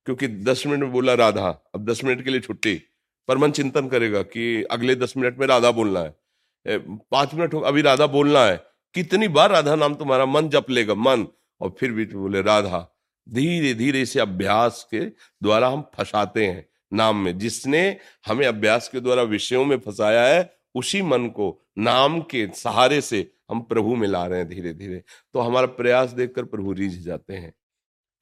[0.06, 2.82] क्योंकि दस मिनट में बोला राधा, अब दस मिनट के लिए छुट्टी।
[3.28, 6.16] पर मन चिंतन करेगा कि अगले दस मिनट में राधा बोलना है।
[7.12, 11.28] पाँच मिनट अभी राधा बोलना है। कितनी बार राधा नाम तुम्हारा मन जप लेगा, मन।
[11.62, 12.88] और फिर भी बोले, राधा
[13.30, 15.00] धीरे धीरे इसे अभ्यास के
[15.44, 20.54] द्वारा हम फंसाते हैं नाम में। जिसने हमें अभ्यास के द्वारा विषयों में फंसाया है,
[20.76, 25.04] उसी मन को नाम के सहारे से हम प्रभु में ला रहे हैं धीरे धीरे
[25.34, 27.54] तो हमारा प्रयास देखकर प्रभु रीझ जाते हैं।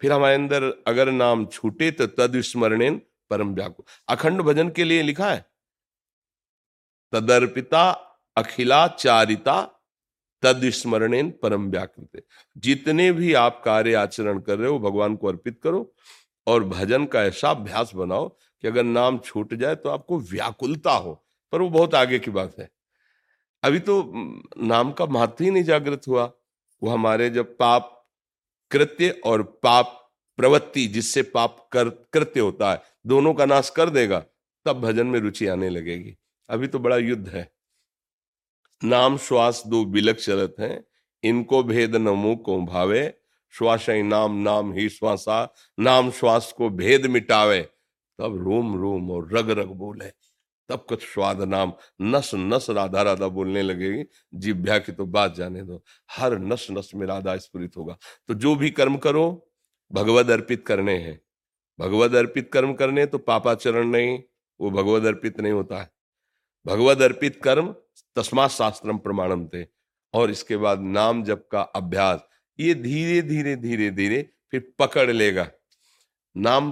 [0.02, 3.86] फिर हमारे अंदर अगर नाम छूटे तो तद स्मरणेन परम व्याकुल।
[4.16, 5.46] अखंड भजन के लिए लिखा है?
[7.14, 7.90] तदर्पिता,
[8.38, 9.62] अखिलाचारिता
[10.44, 12.24] तद स्मरणेन परम व्याकृत।
[12.58, 15.94] जितने भी आप कार्य आचरण कर रहे हो, भगवान को अर्पित करो
[16.48, 21.26] और भजन का ऐसा अभ्यास बनाओ कि अगर नाम छूट जाए तो आपको व्याकुलता हो।
[21.52, 22.70] पर वो बहुत आगे की बात है।
[23.64, 24.12] अभी तो
[24.58, 26.32] नाम का महत्व ही नहीं जागृत हुआ।
[26.84, 27.99] वो हमारे जब पाप
[28.72, 34.26] कृत्य और पाप प्रवृत्ति जिससे पाप कर, कृत्य होता है, दोनों का नाश कर देगा,
[34.66, 36.18] तब भजन में रुचि आने लगेगी।
[36.50, 37.52] अभी तो बड़ा युद्ध है।
[38.84, 40.86] नाम श्वास दो बिलक चलत हैं,
[41.24, 43.14] इनको भेद नमो को भावे।
[43.52, 47.62] श्वास नाम नाम ही श्वासा, नाम श्वास को भेद मिटावे।
[48.20, 50.29] तब रोम रोम और रग रग बोले।
[50.70, 54.04] तब कुछ स्वाद नाम नस नस राधा राधा बोलने लगेगी
[54.34, 58.56] जिभ्या की तो बात जाने दो। हर नस नस में राधा स्फुरित होगा। तो जो
[58.56, 59.50] भी कर्म करो,
[59.92, 61.20] भगवद अर्पित करने हैं।
[61.80, 64.22] भगवद अर्पित कर्म करने तो पापाचरण नहीं,
[64.60, 65.90] वो भगवद अर्पित नहीं होता है।
[66.66, 67.74] भगवद अर्पित कर्म
[68.16, 69.64] तस्मा शास्त्रम प्रमाणम थे
[70.14, 72.20] और इसके बाद नाम जप का अभ्यास,
[72.60, 75.48] ये धीरे धीरे धीरे धीरे फिर पकड़ लेगा।
[76.36, 76.72] नाम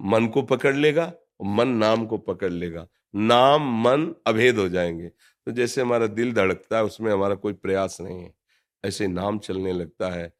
[0.00, 5.08] मन को पकड़ लेगा, मन नाम को पकड़ लेगा। नाम, मन अभेद हो जाएँगे।
[5.46, 8.34] तो जैसे हमारा दिल धड़कता है, उसमें हमारा कोई प्रयास नहीं है।
[8.84, 10.32] ऐसे नाम चलने लगता है,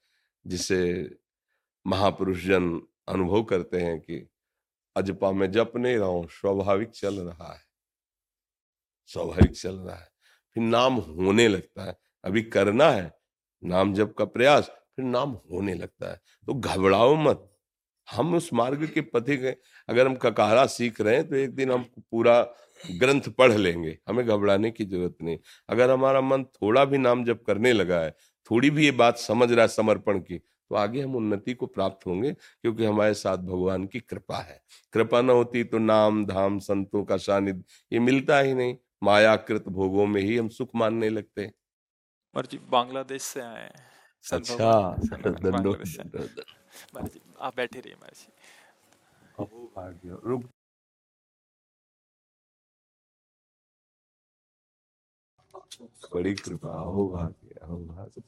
[0.46, 1.10] जिसे
[1.86, 4.28] महापुरुष जन अनुभव करते हैं कि
[4.96, 7.60] अजपा में जप नहीं रहा हूँ, स्वाभाविक चल रहा है।
[9.06, 10.08] स्वाभाविक चल रहा है।
[10.54, 13.12] फिर नाम होने लगता है। अभी करना है,
[13.64, 17.48] नाम जप का प्रयास, फिर नाम होने लगता है। तो घबराओ मत।
[18.10, 19.56] हम उस मार्ग के पथिक हैं।
[19.88, 22.54] अगर हम ककारा सीख रहे हैं तो एक दिन हम पूरा
[22.90, 27.42] ग्रंथ पढ़ लेंगे हमें घबराने की ज़रूरत नहीं। अगर हमारा मन थोड़ा भी नाम जप
[27.46, 28.10] करने लगा है
[28.50, 32.06] थोड़ी भी ये बात समझ रहा है समर्पण की तो आगे हम उन्नति को प्राप्त
[32.06, 34.60] होंगे क्योंकि हमारे साथ भगवान की कृपा है।
[34.92, 40.06] कृपा न होती तो नाम धाम संतों का सानिध्य ये मिलता ही नहीं। मायाकृत भोगों
[40.06, 41.50] में ही हम सुख मानने लगते
[42.36, 43.70] जी बांग्लादेश से आए
[44.24, 44.68] अच्छा
[47.40, 47.96] आप बैठे रहिए
[50.26, 50.44] रुक।
[56.14, 58.22] बड़ी कृपा हो भाग्य हो भाग्य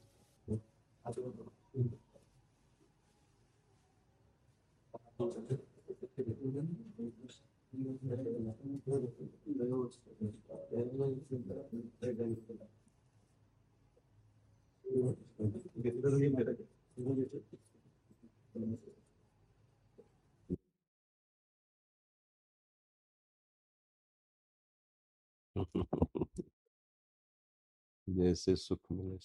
[28.14, 29.16] जैसे सुख मिले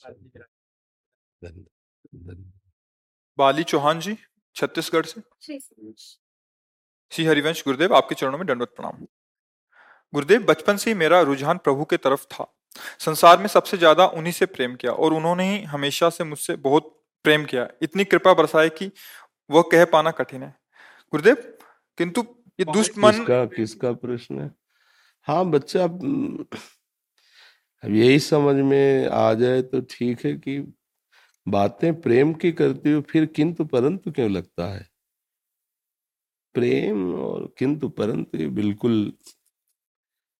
[3.37, 4.17] बाली चौहान जी
[4.55, 5.21] छत्तीसगढ़ से।
[7.11, 9.05] श्री हरिवंश गुरुदेव आपके चरणों में दंडवत प्रणाम।
[10.13, 12.53] गुरुदेव बचपन से ही मेरा रुझान प्रभु के तरफ़ था।
[12.99, 16.95] संसार में सबसे ज़्यादा उन्हीं से प्रेम किया और उन्होंने ही हमेशा से मुझसे बहुत
[17.23, 18.91] प्रेम किया। इतनी कृपा बरसाए कि
[19.49, 20.49] वह कह पाना कठिन है।
[21.13, 21.35] गुरुदेव
[21.97, 22.21] किंतु
[22.59, 24.51] ये दुष्ट मन किसका किसका प्रश्न है?
[25.27, 25.87] हाँ बच्चा
[27.83, 30.73] अब यही समझ में आ जाए तो ठीक है कि
[31.47, 34.89] बातें प्रेम की करती हो, फिर किंतु परंतु क्यों लगता है?
[36.53, 39.13] प्रेम और किंतु परंतु ये बिल्कुल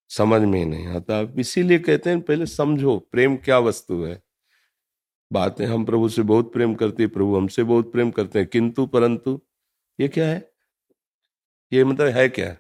[0.10, 4.22] समझ में नहीं आता। इसीलिए कहते हैं, पहले समझो प्रेम क्या वस्तु है।
[5.34, 8.86] बातें, हम प्रभु से बहुत प्रेम करते हैं, प्रभु हमसे बहुत प्रेम करते हैं, किंतु
[8.86, 9.42] परंतु,
[10.00, 10.52] ये क्या है?
[11.74, 12.54] ये मतलब है क्या?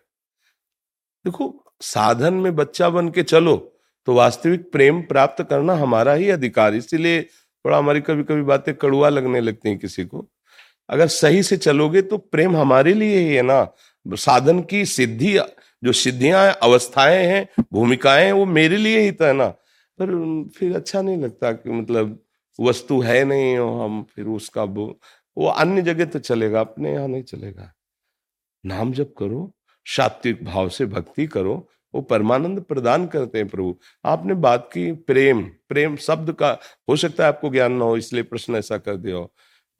[1.26, 6.76] देखो, साधन में बच्चा बन के चलो तो वास्तविक प्रेम प्राप्त करना हमारा ही अधिकार
[6.76, 10.28] इसीलिए थोड़ा हमारी कभी कभी बातें कड़ुआ लगने लगती हैं किसी को।
[10.90, 13.68] अगर सही से चलोगे तो प्रेम हमारे लिए ही है ना।
[14.06, 15.38] साधन की सिद्धि,
[15.84, 19.48] जो सिद्धियाँ अवस्थाएँ हैं, भूमिकाएँ हैं, वो मेरे लिए ही तो है ना।
[20.00, 22.20] पर फिर अच्छा नहीं लगता कि मतलब
[22.60, 27.24] वस्तु है नहीं और हम फिर उसका वो अन्य जगह तो चलेगा, अपने यहाँ नहीं
[27.24, 27.72] चलेगा।
[28.64, 29.52] नाम जब करो,
[29.86, 35.41] सात्विक भाव से भक्ति करो वो परमानंद प्रदान करते हैं प्रभु। आपने बात की प्रेम
[35.41, 39.17] प्रेम शब्द का, हो सकता है आपको ज्ञान ना हो, इसलिए प्रश्न ऐसा कर दिया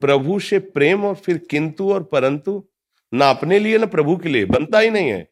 [0.00, 2.68] प्रभु से प्रेम और फिर किंतु और परंतु,
[3.14, 5.30] ना अपने लिए ना प्रभु के लिए, बनता ही नहीं है।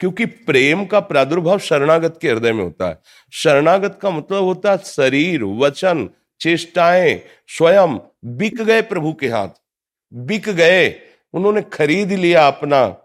[0.00, 2.98] क्योंकि प्रेम का प्रादुर्भाव शरणागत के हृदय में होता है।
[3.32, 9.48] शरणागत का मतलब होता है शरीर, वचन, चेष्टाएँ, स्वयं बिक गए प्रभु के हाथ,
[10.14, 10.94] बिक गए,
[11.32, 12.96] उन्होंने खरीद लिया अपना।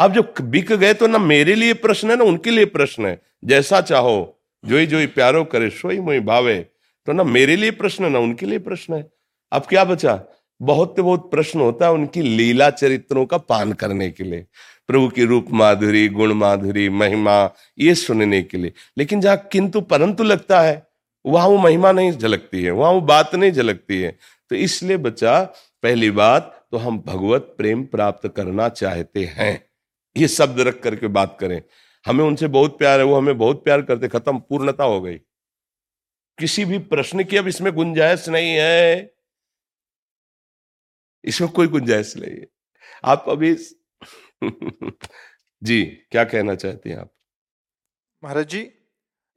[0.00, 3.20] अब जो बिक गए तो ना मेरे लिए प्रश्न है, ना उनके लिए प्रश्न है।
[3.44, 6.58] जैसा चाहो जो ही जो ही प्यारो करे, सोई मोई भावे
[7.06, 9.10] तो ना मेरे लिए प्रश्न है ना उनके लिए प्रश्न है।
[9.52, 10.20] अब क्या बचा?
[10.60, 14.44] बहुत बहुत प्रश्न होता है उनकी लीला चरित्रों का पान करने के लिए।
[14.88, 20.24] प्रभु की रूप माधुरी, गुण माधुरी, महिमा, ये सुनने के लिए। लेकिन जहाँ किंतु परंतु
[20.24, 20.86] लगता है,
[21.24, 24.16] वहाँ वो महिमा नहीं झलकती है, वहाँ वो बात नहीं झलकती है।
[24.50, 25.40] तो इसलिए बच्चा
[25.82, 29.69] पहली बात तो हम भगवत प्रेम प्राप्त करना चाहते हैं।
[30.16, 31.62] ये शब्द रख करके बात करें।
[32.06, 35.16] हमें उनसे बहुत प्यार है वो हमें बहुत प्यार करते खत्म पूर्णता हो गई।
[36.38, 39.14] किसी भी प्रश्न की अब इसमें गुंजाइश नहीं है।
[41.24, 42.46] इसमें कोई गुंजाइश नहीं है।
[43.04, 43.54] आप अभी
[45.62, 47.12] जी क्या कहना चाहते हैं आप?
[48.24, 48.70] महाराज जी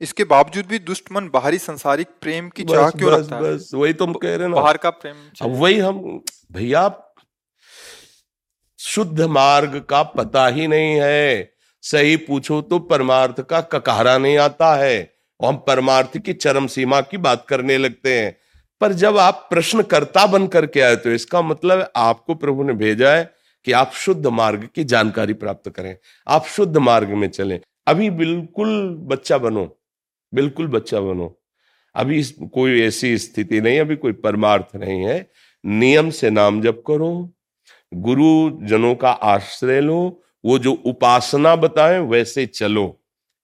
[0.01, 3.79] इसके बावजूद भी दुष्ट मन बाहरी संसारिक प्रेम की चाह क्यों बस, रखता बस, है
[3.79, 6.87] वही तुम कह रहे ना। बाहर का प्रेम अब वही हम भैया
[8.85, 14.75] शुद्ध मार्ग का पता ही नहीं है। सही पूछो तो परमार्थ का ककारा नहीं आता
[14.75, 18.37] है। और हम परमार्थ की चरम सीमा की बात करने लगते हैं।
[18.81, 23.33] पर जब आप प्रश्नकर्ता बन करके आए तो इसका मतलब आपको प्रभु ने भेजा है
[23.65, 28.95] कि आप शुद्ध मार्ग की जानकारी प्राप्त करें। आप शुद्ध मार्ग में चलें। अभी बिल्कुल
[28.99, 29.79] बच्चा बनो।
[30.33, 31.41] बिल्कुल बच्चा बनो।
[31.95, 35.31] अभी कोई ऐसी स्थिति नहीं, अभी कोई परमार्थ नहीं है।
[35.65, 37.32] नियम से नाम जप करो।
[37.93, 42.99] गुरु जनों का आश्रय लो, वो जो उपासना बताएँ वैसे चलो।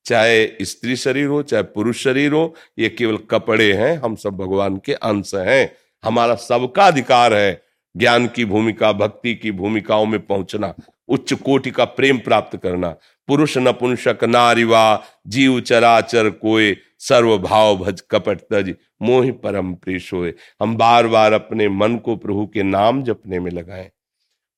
[0.05, 4.77] चाहे स्त्री शरीर हो, चाहे पुरुष शरीर हो, ये केवल कपड़े हैं, हम सब भगवान
[4.77, 7.61] के अंश हैं। हमारा सबका अधिकार है
[7.97, 10.73] ज्ञान की भूमिका, भक्ति की भूमिकाओं में पहुँचना,
[11.07, 12.95] उच्च कोटि का प्रेम प्राप्त करना।
[13.27, 20.75] पुरुष नपुंसक नारिवा जीव चराचर कोय सर्व भाव भज कपट तज, मोहि परम होए हम
[20.75, 23.91] बार बार अपने मन को प्रभु के नाम जपने में लगाएँ।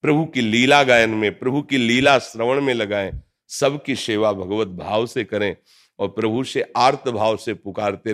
[0.01, 3.11] प्रभु की लीला गायन में प्रभु की लीला श्रवण में लगाएँ
[3.49, 5.55] सबकी सेवा भगवत भाव से करें
[5.99, 8.13] और प्रभु से आर्त भाव से पुकारते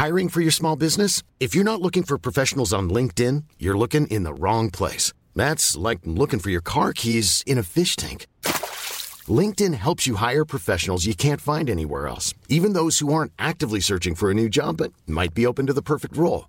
[0.00, 1.22] Hiring for your small business?
[1.40, 5.12] If you're not looking for professionals on LinkedIn, you're looking in the wrong place.
[5.36, 8.26] That's like looking for your car keys in a fish tank.
[9.40, 13.80] LinkedIn helps you hire professionals you can't find anywhere else, even those who aren't actively
[13.80, 16.48] searching for a new job but might be open to the perfect role.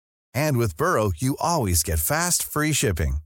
[0.34, 3.18] And with Burrow, you always get fast, free shipping.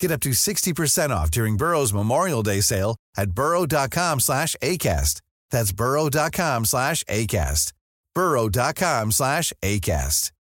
[0.00, 5.20] Get up to 60% off during Burrow's Memorial Day sale at burrow.com slash ACAST.
[5.50, 7.72] That's burrow.com slash ACAST.
[8.16, 10.32] burrow.com slash ACAST.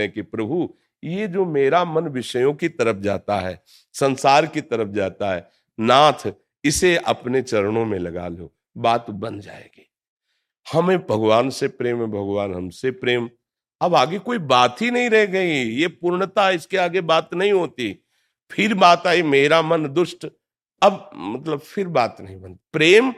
[0.00, 5.34] कि प्रभु ये जो मेरा मन विषयों की तरफ जाता है संसार की तरफ जाता
[5.34, 6.32] है नाथ
[6.64, 9.90] इसे अपने चरणों में लगा लो बात बन जाएगी
[10.67, 13.29] हमें भगवान से प्रेम है, भगवान हमसे प्रेम।
[13.81, 17.93] अब आगे कोई बात ही नहीं रह गई। ये पूर्णता, इसके आगे बात नहीं होती।
[18.51, 20.25] फिर बात आई, मेरा मन दुष्ट।
[20.81, 23.13] अब मतलब फिर बात नहीं बनती प्रेम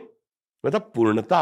[0.64, 1.42] मतलब पूर्णता।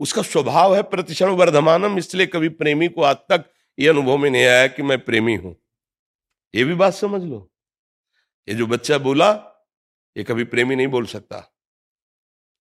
[0.00, 3.44] उसका स्वभाव है प्रतिक्षण वर्धमानम, इसलिए कभी प्रेमी को आज तक
[3.78, 5.54] ये अनुभव में नहीं आया कि मैं प्रेमी हूँ।
[6.54, 7.50] ये भी बात समझ लो।
[8.48, 9.30] ये जो बच्चा बोला,
[10.16, 11.46] ये कभी प्रेमी नहीं बोल सकता।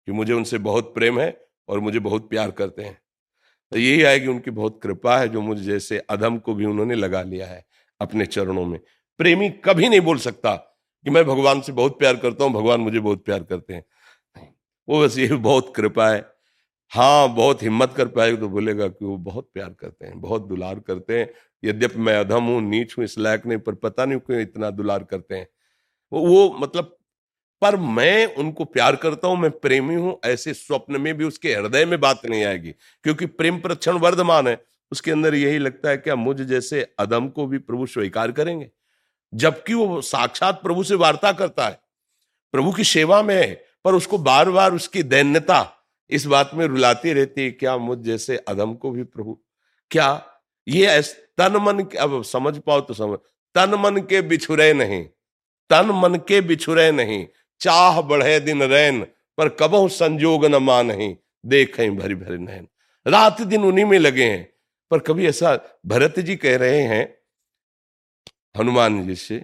[0.07, 2.97] कि मुझे उनसे बहुत प्रेम है और मुझे बहुत प्यार करते हैं।
[3.71, 6.95] तो यही है कि उनकी बहुत कृपा है जो मुझे जैसे अधम को भी उन्होंने
[6.95, 7.63] लगा लिया है
[8.01, 8.79] अपने चरणों में।
[9.19, 10.55] प्रेमी कभी नहीं बोल सकता
[11.05, 13.83] कि मैं भगवान से बहुत प्यार करता हूँ भगवान मुझे बहुत प्यार करते हैं।
[14.87, 16.25] वो बस ये बहुत कृपा है।
[16.91, 20.79] हाँ बहुत हिम्मत कर पाएगा तो बोलेगा कि वो बहुत प्यार करते हैं बहुत दुलार
[20.79, 21.29] करते हैं।
[21.63, 25.03] यद्यपि मैं अधम हूँ नीच हूँ इस लायक नहीं पर पता नहीं क्यों इतना दुलार
[25.03, 25.47] करते हैं।
[26.11, 26.97] वो, वो मतलब
[27.61, 31.85] पर मैं उनको प्यार करता हूँ, मैं प्रेमी हूँ, ऐसे स्वप्न में भी उसके हृदय
[31.85, 32.71] में बात नहीं आएगी।
[33.03, 37.45] क्योंकि प्रेम प्रक्षण वर्धमान है, उसके अंदर यही लगता है क्या मुझ जैसे अदम को
[37.47, 38.69] भी प्रभु स्वीकार करेंगे।
[39.33, 41.79] जबकि वो साक्षात प्रभु से वार्ता करता है,
[42.53, 43.53] प्रभु की सेवा में है,
[43.85, 45.67] पर उसको बार बार उसकी दैन्यता
[46.09, 49.37] इस बात में रुलाती रहती है, क्या मुझ जैसे अदम को भी प्रभु,
[49.91, 50.09] क्या
[50.67, 51.01] ये
[51.37, 53.17] तन मन अब समझ पाओ तो समझ,
[53.55, 55.03] तन मन के बिछुरे नहीं,
[55.69, 57.25] तन मन के बिछुरे नहीं
[57.61, 59.03] चाह बढ़े दिन रैन,
[59.37, 60.91] पर कबो संजोग न मान
[61.45, 62.67] देखें भरी भरी नैन।
[63.05, 64.43] रात दिन उन्हीं में लगे हैं,
[64.91, 67.03] पर कभी ऐसा भरत जी कह रहे हैं,
[68.57, 69.39] हनुमान जी से,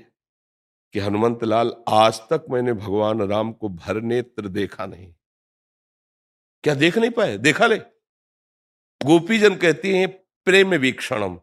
[0.94, 5.14] कि हनुमंत लाल आज तक मैंने भगवान राम को भर नेत्र देखा नहीं।
[6.64, 7.38] क्या देख नहीं पाए?
[7.38, 7.78] देखा ले।
[9.02, 10.08] गोपीजन कहती हैं,
[10.48, 11.40] प्रेम वीक्षणम।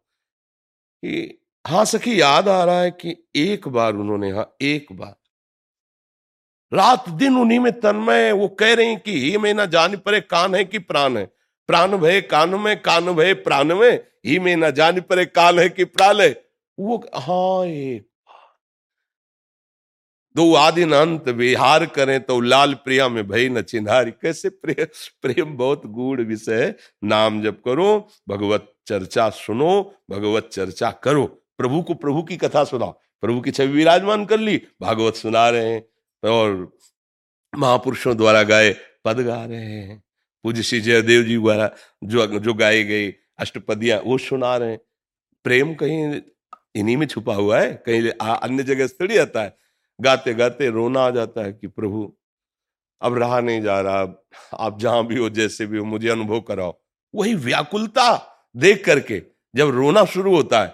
[1.64, 5.16] हाँ सखी, याद आ रहा है कि एक बार उन्होंने हाँ एक बार
[6.72, 10.20] रात दिन उन्हीं में तन्मय है। वो कह रही कि, ही में ना जान परे
[10.20, 11.26] कान है कि प्राण है?
[11.66, 14.04] प्राण भय कान में, कान भय प्राण में?
[14.26, 16.44] ही में ना जान परे कान है कि प्राण है?
[16.80, 18.08] वो हाँ एक
[20.36, 24.84] दो आदि अंत विहार करें तो लाल प्रिया में भई न चिन्हारी। कैसे प्रेम
[25.22, 26.74] प्रेम बहुत गूढ़ विषय
[27.04, 31.24] नाम जब करो, भगवत चर्चा सुनो, भगवत चर्चा करो।
[31.58, 35.68] प्रभु को प्रभु की कथा सुनाओ। प्रभु की छवि विराजमान कर ली, भागवत सुना रहे
[35.68, 35.93] हैं।
[36.24, 36.76] और
[37.52, 38.72] महापुरुषों द्वारा गाए
[39.04, 40.02] पद गा रहे हैं।
[40.44, 41.70] पूज्य श्री जयदेव जी द्वारा
[42.04, 44.80] जो जो गाए गए अष्टपदियाँ, वो सुना रहे हैं।
[45.44, 46.20] प्रेम कहीं
[46.74, 47.72] इन्हीं में छुपा हुआ है?
[47.86, 49.56] कहीं अन्य जगह थोड़ी आता है।
[49.98, 52.16] गाते गाते रोना आ जाता है कि प्रभु,
[53.02, 54.00] अब रहा नहीं जा रहा
[54.58, 56.78] आप जहाँ भी हो, जैसे भी हो, मुझे अनुभव कराओ।
[57.14, 58.06] वही व्याकुलता
[58.56, 59.22] देख करके
[59.54, 60.68] जब रोना शुरू होता है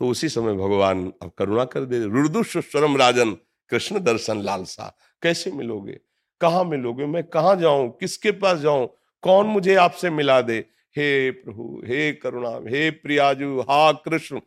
[0.00, 3.30] तो उसी समय भगवान अब करुणा कर दे। रुदुस्वरम राजन,
[3.70, 4.96] कृष्ण दर्शन लालसा।
[5.26, 6.00] कैसे मिलोगे?
[6.40, 7.06] कहाँ मिलोगे?
[7.06, 7.90] मैं कहाँ जाऊँ?
[7.90, 8.88] किसके पास जाऊँ?
[9.22, 10.58] कौन मुझे आपसे मिला दे?
[10.96, 14.40] हे प्रभु, हे करुणा, हे प्रियाजू, हा कृष्ण।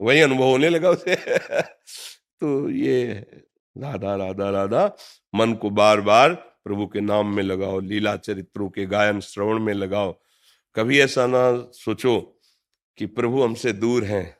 [0.00, 1.16] वही अनुभव होने लगा उसे।
[2.40, 3.26] तो ये
[3.78, 4.96] राधा राधा राधा,
[5.34, 9.74] मन को बार बार प्रभु के नाम में लगाओ, लीला चरित्रों के गायन श्रवण में
[9.74, 10.20] लगाओ।
[10.74, 12.40] कभी ऐसा ना सोचो
[12.98, 14.36] कि प्रभु हमसे दूर हैं,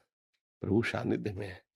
[0.61, 1.68] प्रभु सानिध्य में है।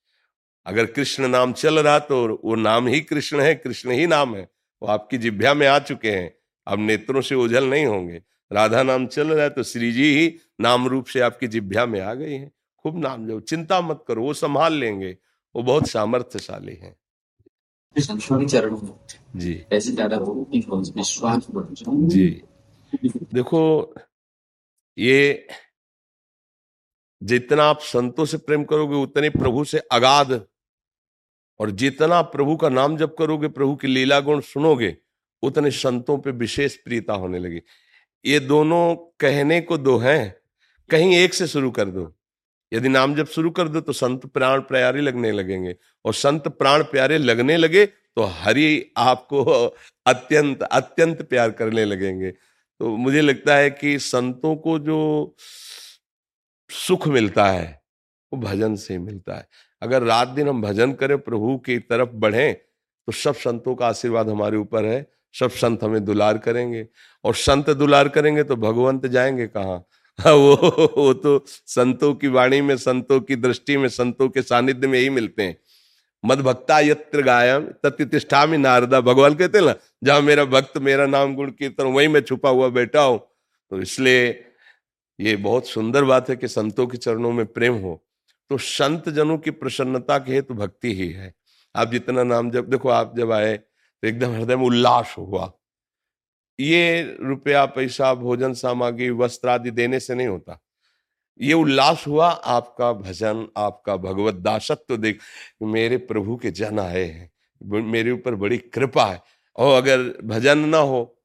[0.66, 4.42] अगर कृष्ण नाम चल रहा तो वो नाम ही कृष्ण है कृष्ण ही नाम है।
[4.82, 6.34] वो आपकी जिभ्या में आ चुके हैं।
[6.66, 10.34] अब नेत्रों से ओझल नहीं होंगे। राधा नाम चल रहा है तो श्री जी ही
[10.60, 12.50] नाम रूप से आपकी जिभ्या में आ गई है।
[12.84, 15.16] खूब नाम जो चिंता मत करो वो संभाल लेंगे।
[15.54, 16.96] वो बहुत सामर्थ्यशाली है।
[19.36, 19.54] जी।
[22.08, 22.42] जी।
[23.34, 23.94] देखो
[24.98, 25.46] ये
[27.22, 30.32] जितना आप संतों से प्रेम करोगे उतने प्रभु से अगाध
[31.62, 34.96] और जितना प्रभु का नाम जप करोगे, प्रभु की लीला गुण सुनोगे,
[35.42, 37.60] उतने संतों पे विशेष प्रियता होने लगी।
[38.24, 40.34] ये दोनों कहने को दो हैं।
[40.90, 42.12] कहीं एक से शुरू कर दो।
[42.72, 46.82] यदि नाम जब शुरू कर दो तो संत प्राण प्यारे लगने लगेंगे। और संत प्राण
[46.82, 49.44] प्यारे लगने लगे तो हरि आपको
[50.06, 52.30] अत्यंत अत्यंत प्यार करने लगेंगे।
[52.80, 55.36] तो मुझे लगता है कि संतों को जो
[56.70, 57.82] सुख मिलता है,
[58.32, 59.48] वो भजन से मिलता है।
[59.82, 62.52] अगर रात दिन हम भजन करें, प्रभु की तरफ़ बढ़े
[63.06, 65.06] तो सब संतों का आशीर्वाद हमारे ऊपर है।
[65.40, 66.88] सब संत हमें दुलार करेंगे।
[67.24, 69.86] और संत दुलार करेंगे तो भगवंत जाएँगे कहाँ?
[70.26, 70.54] वो
[70.98, 75.10] वो तो संतों की वाणी में, संतों की दृष्टि में, संतों के सानिध्य में ही
[75.10, 75.58] मिलते हैं।
[76.24, 79.74] मद भक्ता यत्र गायम तत्तिष्ठा में नारदा। भगवान कहते ना,
[80.04, 83.18] जहाँ मेरा भक्त, मेरा नाम गुण कीर्तन, वही मैं छुपा हुआ बैठा हूँ।
[83.70, 84.44] तो इसलिए
[85.20, 88.04] ये बहुत सुंदर बात है कि संतों के चरणों में प्रेम हो।
[88.50, 91.32] तो संत जनों की प्रसन्नता के हेतु भक्ति ही है।
[91.74, 95.52] आप जितना नाम जब, देखो आप जब आए तो एकदम हृदय में उल्लास हुआ।
[96.60, 100.60] ये रुपया, पैसा, भोजन सामग्री, वस्त्र आदि देने से नहीं होता।
[101.40, 105.20] ये उल्लास हुआ, आपका भजन, आपका भगवत दासत्व तो देख,
[105.62, 107.30] मेरे प्रभु के जन आए हैं।
[107.60, 109.20] मेरे ऊपर बड़ी कृपा है।
[109.56, 111.18] और अगर भजन ना हो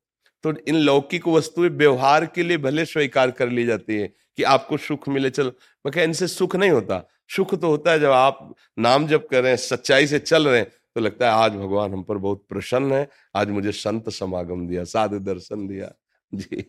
[0.44, 4.78] तो इन लौकिक वस्तुएँ व्यवहार के लिए भले स्वीकार कर ली जाती है। कि आपको
[4.78, 5.50] सुख मिले चलो।
[5.86, 9.42] मैं कह इनसे सुख नहीं होता। सुख तो होता है जब आप नाम जब कर
[9.42, 12.46] रहे हैं सच्चाई से चल रहे हैं तो लगता है आज भगवान हम पर बहुत
[12.50, 15.92] प्रसन्न है आज मुझे संत समागम दिया साधु दर्शन दिया।
[16.32, 16.62] जी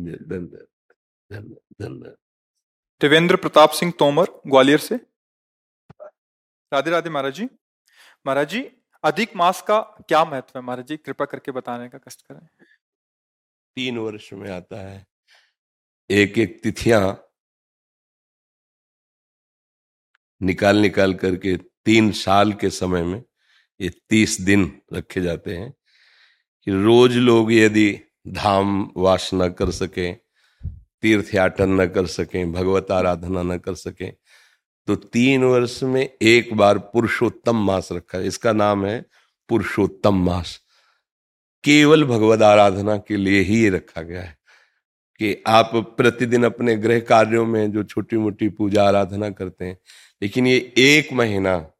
[0.00, 0.66] धन्यवाद
[1.30, 2.16] धन्यवाद।
[3.00, 4.96] देवेंद्र प्रताप सिंह तोमर ग्वालियर से।
[6.72, 7.48] राधे राधे महाराज जी।
[8.26, 8.62] महाराज जी
[9.04, 10.64] अधिक मास का क्या महत्व है?
[10.64, 12.46] महाराज जी कृपा करके बताने का कष्ट करें।
[13.76, 15.06] तीन वर्ष में आता है।
[16.10, 17.02] एक एक तिथियाँ
[20.40, 23.22] निकाल निकाल करके तीन साल के समय में
[23.80, 25.70] ये तीस दिन रखे जाते हैं
[26.66, 27.90] कि रोज लोग यदि
[28.28, 30.12] धाम वास न कर सके
[31.02, 34.12] तीर्थ याटन न कर सकें, भगवत आराधना न कर सकें
[34.88, 39.00] तो तीन वर्ष में एक बार पुरुषोत्तम मास रखा है। इसका नाम है
[39.48, 40.58] पुरुषोत्तम मास।
[41.64, 44.38] केवल भगवत आराधना के लिए ही ये रखा गया है।
[45.20, 49.78] कि आप प्रतिदिन अपने गृह कार्यों में जो छोटी मोटी पूजा आराधना करते हैं,
[50.22, 51.70] लेकिन ये एक महीना,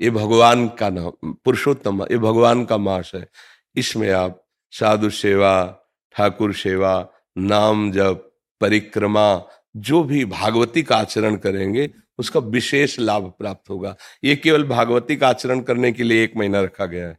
[0.00, 3.28] ये भगवान का नाम पुरुषोत्तम, ये भगवान का मास है।
[3.76, 5.78] इसमें आप साधु सेवा,
[6.16, 7.08] ठाकुर सेवा,
[7.38, 9.42] नाम जप, परिक्रमा,
[9.76, 15.28] जो भी भागवती का आचरण करेंगे, उसका विशेष लाभ प्राप्त होगा। ये केवल भागवती का
[15.28, 17.18] आचरण करने के लिए एक महीना रखा गया है।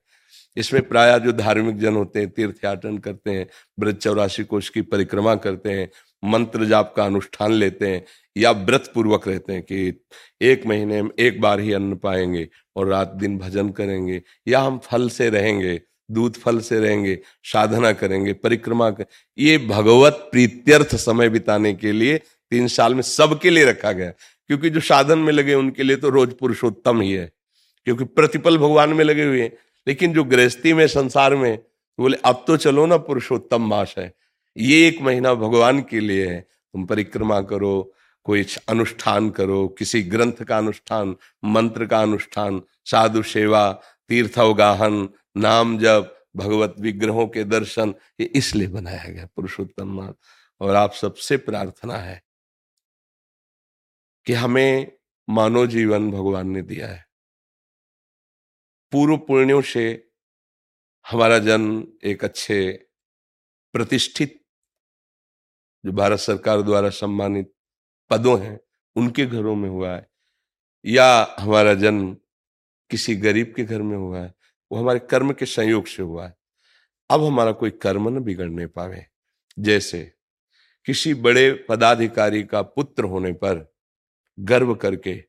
[0.57, 3.47] इसमें प्राय जो धार्मिक जन होते हैं, तीर्थयाटन करते हैं
[3.79, 5.89] ब्रज चौरासी कोष की परिक्रमा करते हैं,
[6.23, 8.03] मंत्र जाप का अनुष्ठान लेते हैं
[8.37, 9.93] या व्रत पूर्वक रहते हैं कि
[10.41, 14.77] एक महीने में एक बार ही अन्न पाएँगे और रात दिन भजन करेंगे या हम
[14.83, 15.81] फल से रहेंगे,
[16.11, 19.05] दूध फल से रहेंगे, साधना करेंगे, परिक्रमा कर
[19.37, 22.17] ये भगवत प्रीत्यर्थ समय बिताने के लिए
[22.51, 24.11] तीन साल में सबके लिए रखा गया
[24.47, 27.31] क्योंकि जो साधन में लगे उनके लिए तो रोज पुरुषोत्तम ही है।
[27.85, 29.51] क्योंकि प्रतिपल भगवान में लगे हुए हैं।
[29.87, 34.13] लेकिन जो गृहस्थी में, संसार में तो बोले, अब तो चलो ना, पुरुषोत्तम मास है।
[34.57, 40.33] ये एक महीना भगवान के लिए है। तुम परिक्रमा करो, कोई अनुष्ठान करो, किसी ग्रंथ
[40.33, 48.25] का अनुष्ठान, मंत्र का अनुष्ठान, साधु सेवा तीर्थवगाहन नाम जब भगवत विग्रहों के दर्शन, ये
[48.25, 50.13] इसलिए बनाया गया पुरुषोत्तम मास।
[50.61, 52.23] और आप सबसे प्रार्थना है
[54.25, 54.91] कि हमें
[55.29, 57.05] मानव जीवन भगवान ने दिया है।
[58.93, 60.11] पूर्व पुण्यों से
[61.11, 62.85] हमारा जन्म एक अच्छे
[63.73, 64.45] प्रतिष्ठित,
[65.85, 67.53] जो भारत सरकार द्वारा सम्मानित
[68.09, 68.59] पदों हैं,
[68.95, 70.11] उनके घरों में हुआ है,
[70.85, 72.17] या हमारा जन्म
[72.89, 74.33] किसी गरीब के घर में हुआ है,
[74.71, 76.37] वो हमारे कर्म के संयोग से हुआ है।
[77.09, 79.05] अब हमारा कोई कर्म न बिगड़ने पावे।
[79.59, 80.13] जैसे
[80.85, 83.75] किसी बड़े पदाधिकारी का पुत्र होने पर
[84.39, 85.23] गर्व करके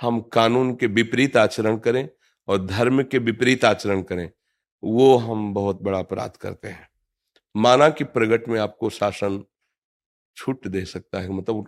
[0.00, 2.08] हम कानून के विपरीत आचरण करें
[2.48, 4.30] और धर्म के विपरीत आचरण करें,
[4.82, 6.88] वो हम बहुत बड़ा अपराध करते हैं।
[7.54, 9.42] माना कि प्रगट में आपको शासन
[10.36, 11.66] छूट दे सकता है मतलब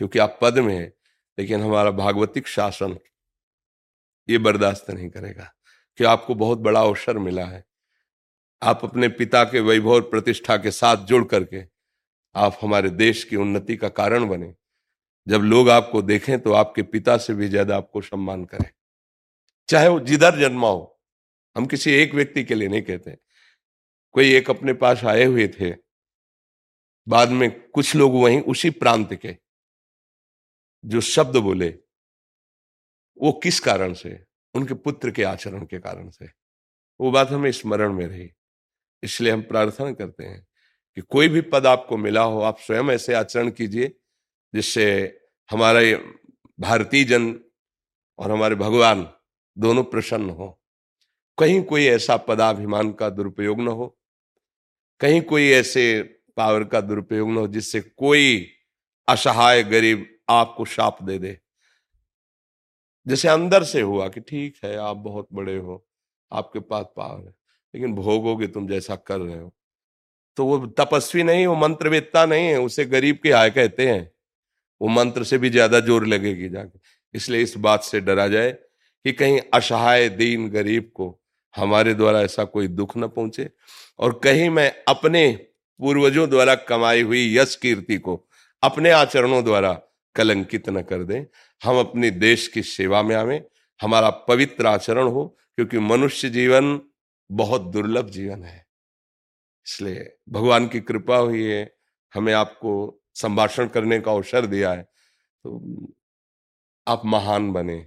[0.00, 0.92] क्योंकि आप पद में हैं,
[1.38, 2.96] लेकिन हमारा भागवतिक शासन
[4.28, 5.52] ये बर्दाश्त नहीं करेगा
[5.98, 7.64] कि आपको बहुत बड़ा अवसर मिला है।
[8.62, 11.62] आप अपने पिता के वैभव और प्रतिष्ठा के साथ जुड़ करके
[12.34, 14.52] आप हमारे देश की उन्नति का कारण बने।
[15.26, 18.70] जब लोग आपको देखें तो आपके पिता से भी ज़्यादा आपको सम्मान करें।
[19.70, 21.00] चाहे वो जिधर जन्मा हो,
[21.56, 23.16] हम किसी एक व्यक्ति के लिए नहीं कहते।
[24.12, 25.74] कोई एक अपने पास आए हुए थे,
[27.08, 29.36] बाद में कुछ लोग वहीं उसी प्रांत के,
[30.84, 31.68] जो शब्द बोले,
[33.22, 34.24] वो किस कारण से?
[34.54, 36.26] उनके पुत्र के आचरण के कारण से।
[37.00, 38.30] वो बात हमें स्मरण में रही।
[39.02, 40.46] इसलिए हम प्रार्थना करते हैं
[40.94, 43.96] कि कोई भी पद आपको मिला हो, आप स्वयं ऐसे आचरण कीजिए,
[44.54, 45.18] जिससे
[45.50, 45.94] हमारे
[46.60, 47.40] भारतीय जन
[48.18, 49.16] और हमारे भगवान
[49.56, 50.56] दोनों प्रसन्न हो।
[51.38, 53.96] कहीं कोई ऐसा पदाभिमान का दुरुपयोग न हो।
[55.00, 56.02] कहीं कोई ऐसे
[56.36, 58.46] पावर का दुरुपयोग न हो जिससे कोई
[59.08, 61.38] असहाय गरीब आपको शाप दे दे।
[63.06, 65.84] जैसे अंदर से हुआ कि ठीक है, आप बहुत बड़े हो,
[66.32, 67.34] आपके पास पावर है,
[67.74, 69.52] लेकिन भोगोगे तुम जैसा कर रहे हो।
[70.36, 74.10] तो वो तपस्वी नहीं, वो मंत्रवेत्ता नहीं है, उसे गरीब के आय कहते हैं।
[74.80, 76.78] वो मंत्र से भी ज़्यादा ज़ोर लगेगी जाके।
[77.14, 78.50] इसलिए इस बात से डरा जाए
[79.04, 81.20] कि कहीं असहाय दीन गरीब को
[81.56, 83.50] हमारे द्वारा ऐसा कोई दुख न पहुँचे
[83.98, 85.46] और कहीं मैं अपने
[85.80, 88.28] पूर्वजों द्वारा कमाई हुई यश कीर्ति को
[88.62, 89.82] अपने आचरणों द्वारा
[90.14, 91.24] कलंकित न कर दें।
[91.64, 93.46] हम अपने देश की सेवा में आवे,
[93.82, 96.80] हमारा पवित्र आचरण हो, क्योंकि मनुष्य जीवन
[97.32, 98.66] बहुत दुर्लभ जीवन है।
[99.66, 101.76] इसलिए भगवान की कृपा हुई है,
[102.14, 104.82] हमें आपको संभाषण करने का अवसर दिया है।
[105.44, 105.92] तो
[106.88, 107.86] आप महान बने।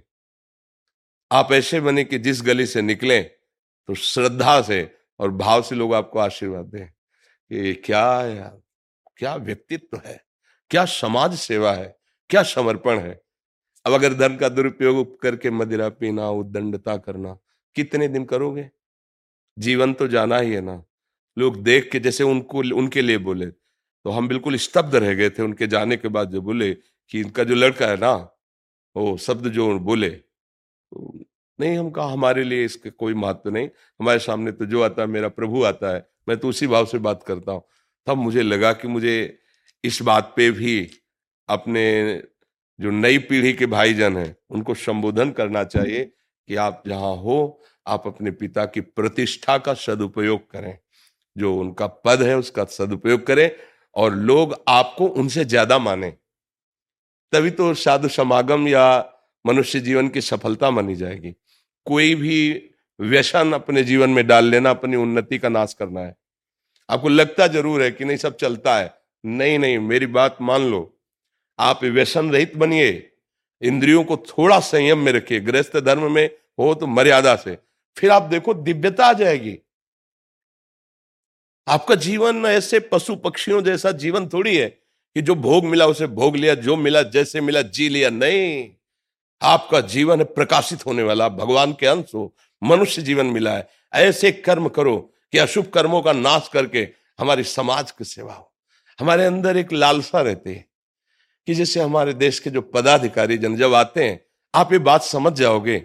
[1.34, 5.94] आप ऐसे बने कि जिस गली से निकले तो श्रद्धा से और भाव से लोग
[5.94, 8.60] आपको आशीर्वाद दें कि क्या यार,
[9.16, 10.20] क्या व्यक्तित्व है,
[10.70, 11.96] क्या समाज सेवा है,
[12.30, 13.20] क्या समर्पण है।
[13.86, 17.36] अब अगर धन का दुरुपयोग करके मदिरा पीना उदंडता करना,
[17.76, 18.68] कितने दिन करोगे?
[19.56, 20.82] जीवन तो जाना ही है ना।
[21.36, 25.42] लोग देख के जैसे उनको, उनके लिए बोले तो हम बिल्कुल स्तब्ध रह गए थे।
[25.42, 28.12] उनके जाने के बाद जो बोले कि इनका जो लड़का है ना,
[28.96, 31.23] वो शब्द जो बोले तो
[31.58, 33.68] नहीं, हम कहा, हमारे लिए इसके कोई महत्व नहीं।
[34.00, 36.98] हमारे सामने तो जो आता है, मेरा प्रभु आता है, मैं तो उसी भाव से
[36.98, 37.62] बात करता हूँ।
[38.06, 39.38] तब मुझे लगा कि मुझे
[39.84, 40.90] इस बात पे भी
[41.48, 42.22] अपने
[42.78, 48.06] जो नई पीढ़ी के भाईजन हैं, उनको संबोधन करना चाहिए कि आप जहाँ हो, आप
[48.06, 50.78] अपने पिता की प्रतिष्ठा का सदुपयोग करें।
[51.36, 53.50] जो उनका पद है, उसका सदुपयोग करें
[53.96, 56.10] और लोग आपको उनसे ज़्यादा माने।
[57.32, 58.84] तभी तो साधु समागम या
[59.44, 61.34] मनुष्य जीवन की सफलता मानी जाएगी।
[61.86, 62.70] कोई भी
[63.00, 66.16] व्यसन अपने जीवन में डाल लेना, अपनी उन्नति का नाश करना है।
[66.90, 68.94] आपको लगता ज़रूर है कि नहीं, सब चलता है।
[69.26, 71.00] नहीं नहीं, मेरी बात मान लो।
[71.58, 73.10] आप व्यसन रहित बनिए।
[73.62, 77.58] इंद्रियों को थोड़ा संयम में रखिए। गृहस्थ धर्म में हो तो मर्यादा से।
[77.96, 79.58] फिर आप देखो, दिव्यता आ जाएगी।
[81.68, 86.36] आपका जीवन ऐसे पशु पक्षियों जैसा जीवन थोड़ी है कि जो भोग मिला, उसे भोग
[86.36, 88.70] लिया, जो मिला, जैसे मिला, जी लिया। नहीं।
[89.42, 94.68] आपका जीवन प्रकाशित होने वाला, भगवान के अंश हो, मनुष्य जीवन मिला है। ऐसे कर्म
[94.68, 98.54] करो कि अशुभ कर्मों का नाश करके हमारी समाज की सेवा हो।
[99.00, 100.68] हमारे अंदर एक लालसा रहती है
[101.46, 105.32] कि जैसे हमारे देश के जो पदाधिकारी जन जब आते हैं, आप ये बात समझ
[105.32, 105.80] जाओगे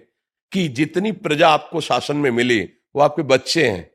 [0.51, 3.91] कि जितनी प्रजा आपको शासन में मिली, वो आपके बच्चे हैं।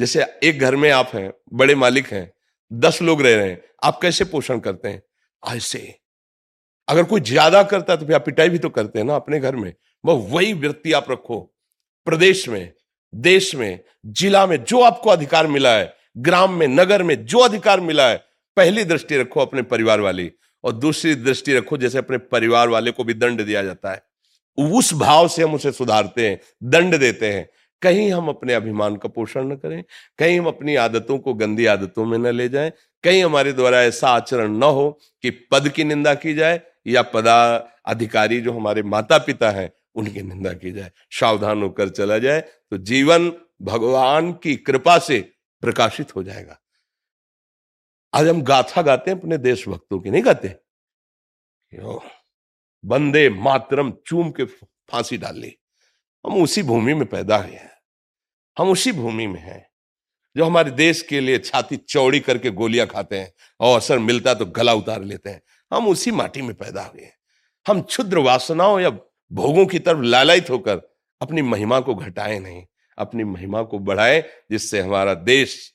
[0.00, 2.32] जैसे एक घर में आप हैं, बड़े मालिक हैं,
[2.72, 5.02] दस लोग रह रहे हैं, आप कैसे पोषण करते हैं?
[5.56, 5.98] ऐसे
[6.88, 9.40] अगर कोई ज़्यादा करता है तो फिर आप पिटाई भी तो करते हैं ना अपने
[9.40, 9.72] घर में।
[10.04, 11.38] वह वही वृत्ति आप रखो।
[12.06, 12.72] प्रदेश में,
[13.12, 17.80] देश में, जिला में जो आपको अधिकार मिला है, ग्राम में, नगर में जो अधिकार
[17.80, 18.16] मिला है,
[18.56, 20.30] पहली दृष्टि रखो अपने परिवार वाली
[20.64, 24.02] और दूसरी दृष्टि रखो जैसे अपने परिवार वाले को भी दंड दिया जाता है।
[24.58, 27.48] उस भाव से हम उसे सुधारते हैं, दंड देते हैं।
[27.82, 29.82] कहीं हम अपने अभिमान का पोषण न करें,
[30.18, 32.72] कहीं हम अपनी आदतों को गंदी आदतों में न ले जाएँ,
[33.04, 34.90] कहीं हमारे द्वारा ऐसा आचरण न हो
[35.24, 37.54] कि पद की निंदा की जाए या पदा
[37.86, 42.78] अधिकारी जो हमारे माता पिता हैं, उनकी निंदा की जाए, सावधान होकर चला जाए तो
[42.78, 43.30] जीवन
[43.62, 45.20] भगवान की कृपा से
[45.62, 46.58] प्रकाशित हो जाएगा।
[48.14, 50.54] आज हम गाथा गाते हैं, अपने देशभक्तों की, नहीं गाते?
[52.84, 55.54] बंदे मातरम चूम के फांसी डाल ली।
[56.24, 57.70] हम उसी भूमि में पैदा हुए हैं।
[58.56, 59.66] हम उसी भूमि में हैं,
[60.36, 64.46] जो हमारे देश के लिए छाती चौड़ी करके गोलियाँ खाते हैं, और अवसर मिलता तो
[64.46, 67.14] गला उतार लेते हैं। हम उसी माटी में पैदा हुए हैं।
[67.66, 68.90] हम क्षुद्र वासनाओं या
[69.32, 70.76] भोगों की तरफ़ लालयित होकर
[71.20, 72.66] अपनी महिमा को घटाए नहीं,
[72.98, 75.74] अपनी महिमा को बढ़ाए, जिससे हमारा देश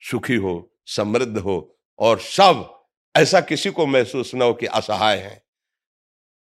[0.00, 2.84] सुखी हो, समृद्ध हो और सब
[3.16, 5.44] ऐसा किसी को महसूस न हो कि असहाय है।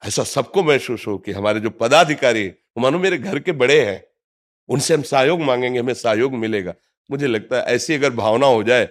[0.06, 4.04] ऐसा सबको महसूस हो कि हमारे जो पदाधिकारी मानो मेरे घर के बड़े हैं।
[4.70, 6.74] उनसे हम सहयोग मांगेंगे, हमें सहयोग मिलेगा।
[7.12, 8.90] मुझे लगता है ऐसी अगर भावना हो जाए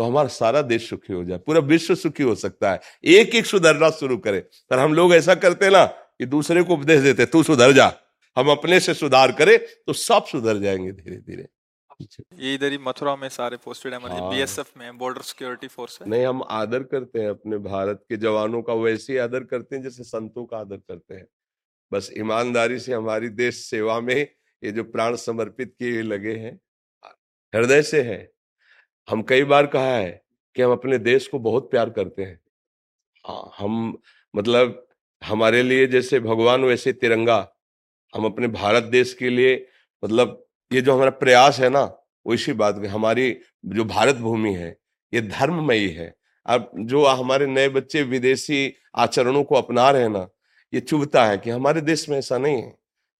[0.00, 3.46] तो हमारा सारा देश सुखी हो जाए पूरा विश्व सुखी हो सकता है। एक एक
[3.46, 4.38] सुधरना शुरू करे।
[4.70, 7.92] पर हम लोग ऐसा करते ना कि दूसरे को उपदेश देते तू सुधर जा।
[8.36, 11.46] हम अपने से सुधार करें तो सब सुधर जाएँगे धीरे धीरे
[12.38, 15.98] ये इधर ही मथुरा में सारे पोस्टेड है हमारे हाँ। बीएसएफ में बॉर्डर सिक्योरिटी फोर्स
[16.02, 19.76] है। नहीं हम आदर करते हैं अपने भारत के जवानों का वैसे ही आदर करते
[19.76, 21.26] हैं जैसे संतों का आदर करते हैं।
[21.92, 26.58] बस ईमानदारी से हमारी देश सेवा में ये जो प्राण समर्पित किए लगे हैं
[27.52, 28.20] हृदय से है।
[29.10, 30.22] हम कई बार कहा है
[30.56, 32.40] कि हम अपने देश को बहुत प्यार करते हैं।
[33.24, 33.98] हाँ हम
[34.34, 34.86] मतलब
[35.22, 37.52] हमारे लिए जैसे भगवान वैसे तिरंगा,
[38.14, 39.66] हम अपने भारत देश के लिए
[40.04, 41.82] मतलब ये जो हमारा प्रयास है ना,
[42.26, 43.36] वो इसी बात हमारी
[43.66, 44.76] जो भारत भूमि है,
[45.12, 46.14] ये धर्ममयी है।
[46.46, 50.28] अब जो हमारे नए बच्चे विदेशी आचरणों को अपना रहे ना,
[50.72, 52.78] ये चुभता है कि हमारे देश में ऐसा नहीं है।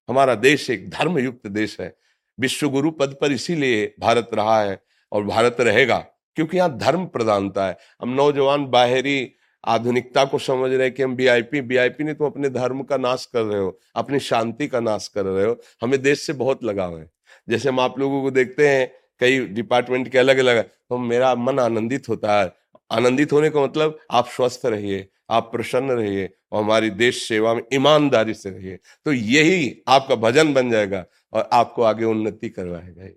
[0.08, 1.94] हमारा देश एक धर्मयुक्त देश है।
[2.38, 4.82] विश्वगुरु पद पर इसीलिए भारत रहा है
[5.12, 5.98] और भारत रहेगा,
[6.36, 9.32] क्योंकि यहाँ धर्म प्रधानता है। हम नौजवान बाहरी
[9.64, 13.24] आधुनिकता को समझ रहे हैं कि हम वीआईपी वीआईपी नहीं तुम अपने धर्म का नाश
[13.26, 16.98] कर रहे हो, अपनी शांति का नाश कर रहे हो। हमें देश से बहुत लगाव
[16.98, 17.10] है।
[17.48, 18.90] जैसे हम आप लोगों को देखते हैं,
[19.20, 22.52] कई डिपार्टमेंट के अलग अलग तो मेरा मन आनंदित होता है।
[22.90, 27.62] आनंदित होने का मतलब आप स्वस्थ रहिए, आप प्रसन्न रहिए और हमारी देश सेवा में
[27.74, 33.08] ईमानदारी से रहिए। तो यही आपका भजन बन जाएगा और आपको आगे उन्नति करवाएगा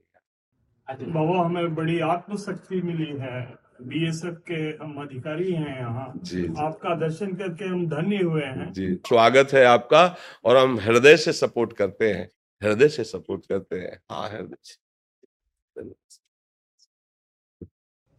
[0.89, 6.95] बाबा हमें बड़ी आत्मशक्ति मिली है। बीएसएफ के हम अधिकारी हैं यहाँ। जी जी। आपका
[6.95, 10.15] दर्शन करके हम धन्य हुए हैं। जी स्वागत है आपका
[10.45, 12.29] और हम हृदय से सपोर्ट करते हैं।
[12.63, 14.75] हृदय से सपोर्ट करते हैं। हाँ हृदय से।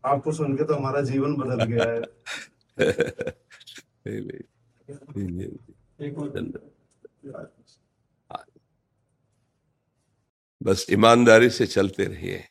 [0.05, 2.01] आपको सुन के तो हमारा जीवन बदल गया है।
[4.07, 4.41] नहीं, नहीं,
[5.17, 5.49] नहीं,
[6.01, 7.51] नहीं, धन्यवाद।
[10.63, 12.45] बस ईमानदारी से चलते रहिए।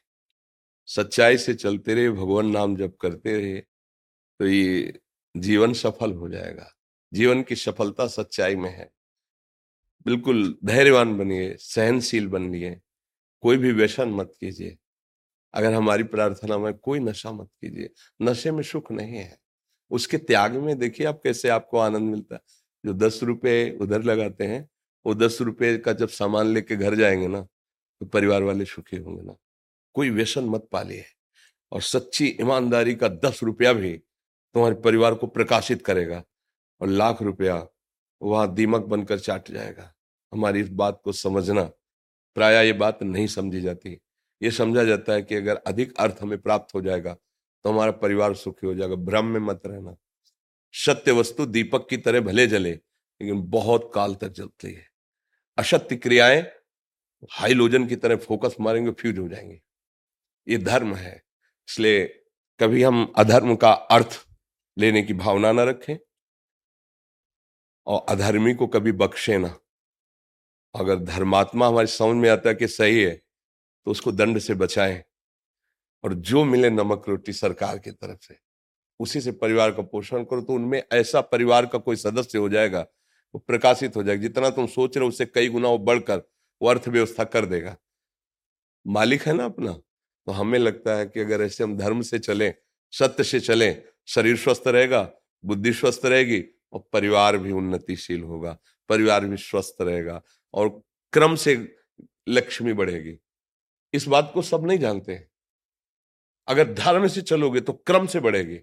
[0.94, 3.60] सच्चाई से चलते रहे भगवान नाम जप करते रहे
[4.40, 5.00] तो ये
[5.36, 6.70] जीवन सफल हो जाएगा।
[7.12, 8.90] जीवन की सफलता सच्चाई में है।
[10.06, 12.80] बिल्कुल धैर्यवान बनिए, सहनशील बनिए,
[13.44, 14.78] कोई भी व्यसन मत कीजिए।
[15.54, 17.90] अगर हमारी प्रार्थना में कोई नशा मत कीजिए,
[18.22, 19.38] नशे में सुख नहीं है।
[19.92, 22.42] उसके त्याग में देखिए आप कैसे आपको आनंद मिलता है।
[22.84, 24.68] जो दस रुपये उधर लगाते हैं,
[25.06, 29.24] वो दस रुपये का जब सामान लेके घर जाएँगे ना तो परिवार वाले सुखी होंगे
[29.24, 29.36] ना।
[29.96, 31.04] कोई व्यसन मत पालिए।
[31.72, 33.94] और सच्ची ईमानदारी का दस रुपया भी
[34.56, 36.24] तुम्हारे परिवार को प्रकाशित करेगा
[36.82, 37.66] और लाख रुपया
[38.22, 39.94] वहाँ दीमक बनकर चाट जाएगा।
[40.34, 41.64] हमारी इस बात को समझना,
[42.36, 43.98] प्राय ये बात नहीं समझी जाती।
[44.42, 47.14] ये समझा जाता है कि अगर अधिक अर्थ हमें प्राप्त हो जाएगा
[47.66, 49.96] तो हमारा परिवार सुखी हो जाएगा। भ्रम में मत रहना।
[50.74, 54.86] सत्य वस्तु दीपक की तरह भले जले, लेकिन बहुत काल तक जलती है।
[55.58, 56.42] असत्य क्रियाएँ
[57.32, 59.62] हाइलोजन की तरह फोकस मारेंगे, फ्यूज हो जाएँगे।
[60.48, 61.16] ये धर्म है।
[61.68, 62.06] इसलिए
[62.60, 64.20] कभी हम अधर्म का अर्थ
[64.78, 65.96] लेने की भावना ना रखें
[67.88, 69.56] और अधर्मी को कभी बख्शे ना।
[70.76, 73.12] अगर धर्मात्मा हमारी समझ में आता है कि सही है
[73.88, 75.04] तो उसको दंड से बचाएँ
[76.04, 78.36] और जो मिले नमक रोटी सरकार की तरफ़ से,
[79.00, 82.82] उसी से परिवार का पोषण करो तो उनमें ऐसा परिवार का कोई सदस्य हो जाएगा,
[83.34, 86.24] वो प्रकाशित हो जाएगा। जितना तुम सोच रहे हो, उससे कई गुना वो बढ़कर
[86.62, 87.76] वो अर्थव्यवस्था कर देगा।
[88.86, 89.78] मालिक है ना अपना?
[90.28, 92.54] तो हमें लगता है कि अगर ऐसे हम धर्म से चलें,
[92.94, 95.12] सत्य से चलें, शरीर स्वस्थ रहेगा,
[95.46, 96.44] बुद्धि स्वस्थ रहेगी
[96.74, 98.58] और परिवार भी उन्नतिशील होगा,
[98.90, 100.22] परिवार भी स्वस्थ रहेगा
[100.54, 100.70] और
[101.14, 101.76] क्रम से
[102.30, 103.18] लक्ष्मी बढ़ेगी।
[103.94, 105.30] इस बात को सब नहीं जानते हैं।
[106.48, 108.60] अगर धर्म से चलोगे तो क्रम से बढ़ेगी।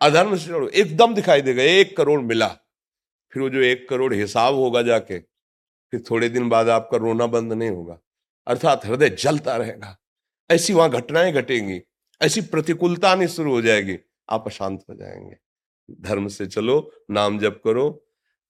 [0.00, 2.48] अधर्म से चलो एकदम दिखाई देगा, एक करोड़ मिला,
[3.32, 5.18] फिर वो जो एक करोड़ हिसाब होगा जाके,
[5.92, 7.98] फिर थोड़े दिन बाद आपका रोना बंद नहीं होगा।
[8.46, 9.98] अर्थात हृदय जलता रहेगा।
[10.50, 11.80] ऐसी वहाँ घटनाएँ घटेंगी,
[12.22, 13.98] ऐसी प्रतिकूलता आनी शुरू हो जाएगी,
[14.30, 15.36] आप अशांत हो जाएँगे।
[16.00, 18.06] धर्म से चलो, नाम जप करो,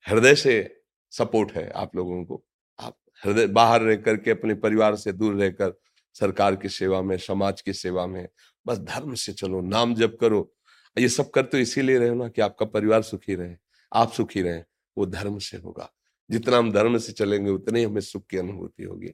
[0.09, 2.45] हृदय से सपोर्ट है आप लोगों को।
[2.80, 5.80] आप हृदय बाहर रह करके, अपने परिवार से दूर रहकर
[6.14, 8.28] सरकार की सेवा में, समाज की सेवा में,
[8.66, 10.53] बस धर्म से चलो, नाम जप करो।
[10.99, 13.57] ये सब कर तो इसीलिए रहे ना कि आपका परिवार सुखी रहे,
[13.93, 14.62] आप सुखी रहे,
[14.99, 15.93] वो धर्म से होगा।
[16.30, 19.11] जितना हम धर्म से चलेंगे, उतने हमें सुख की अनुभूति होगी।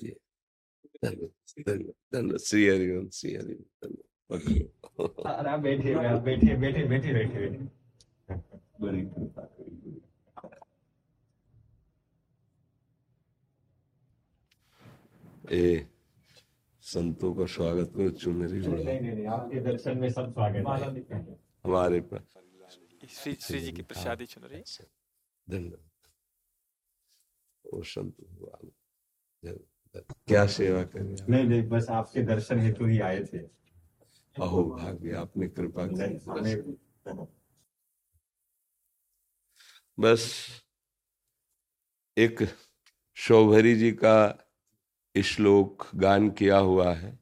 [0.00, 0.10] जी
[1.04, 3.94] धन्यवाद श्री हरिओम श्री हरिओम
[8.80, 10.00] बड़ी कृपा करी।
[15.52, 15.86] ए
[16.84, 20.66] संतों का स्वागत करो चुनरी नहीं नहीं नहीं आपके दर्शन में सब स्वागत
[21.12, 21.20] है
[21.64, 22.24] हमारे पर
[23.16, 24.62] श्री श्री जी की प्रसादी चुन रही
[25.46, 25.86] धन्यवाद
[27.64, 28.70] ओ संत भगवान
[29.42, 29.58] जय-
[29.96, 33.38] क्या सेवा करें नहीं नहीं बस आपके दर्शन हेतु ही आए थे।
[34.38, 36.78] अहो भाग्य आपने कृपा की।
[40.00, 40.48] बस
[42.18, 42.48] एक
[43.14, 44.44] शौभरी जी का
[45.24, 47.18] श्लोक गान किया हुआ है।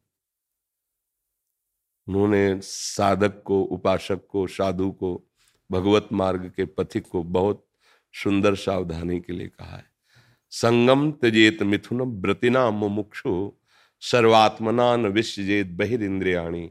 [2.08, 5.30] उन्होंने साधक को उपासक को साधु को
[5.70, 7.68] भगवत मार्ग के पथिक को बहुत
[8.14, 9.95] सुंदर सावधानी के लिए कहा है।
[10.62, 13.52] संगम त्यजेत मिथुन व्रतिना मुमुक्षु
[14.00, 16.70] सर्वात्मनान विश्वजेत बहिरिंद्रियाणी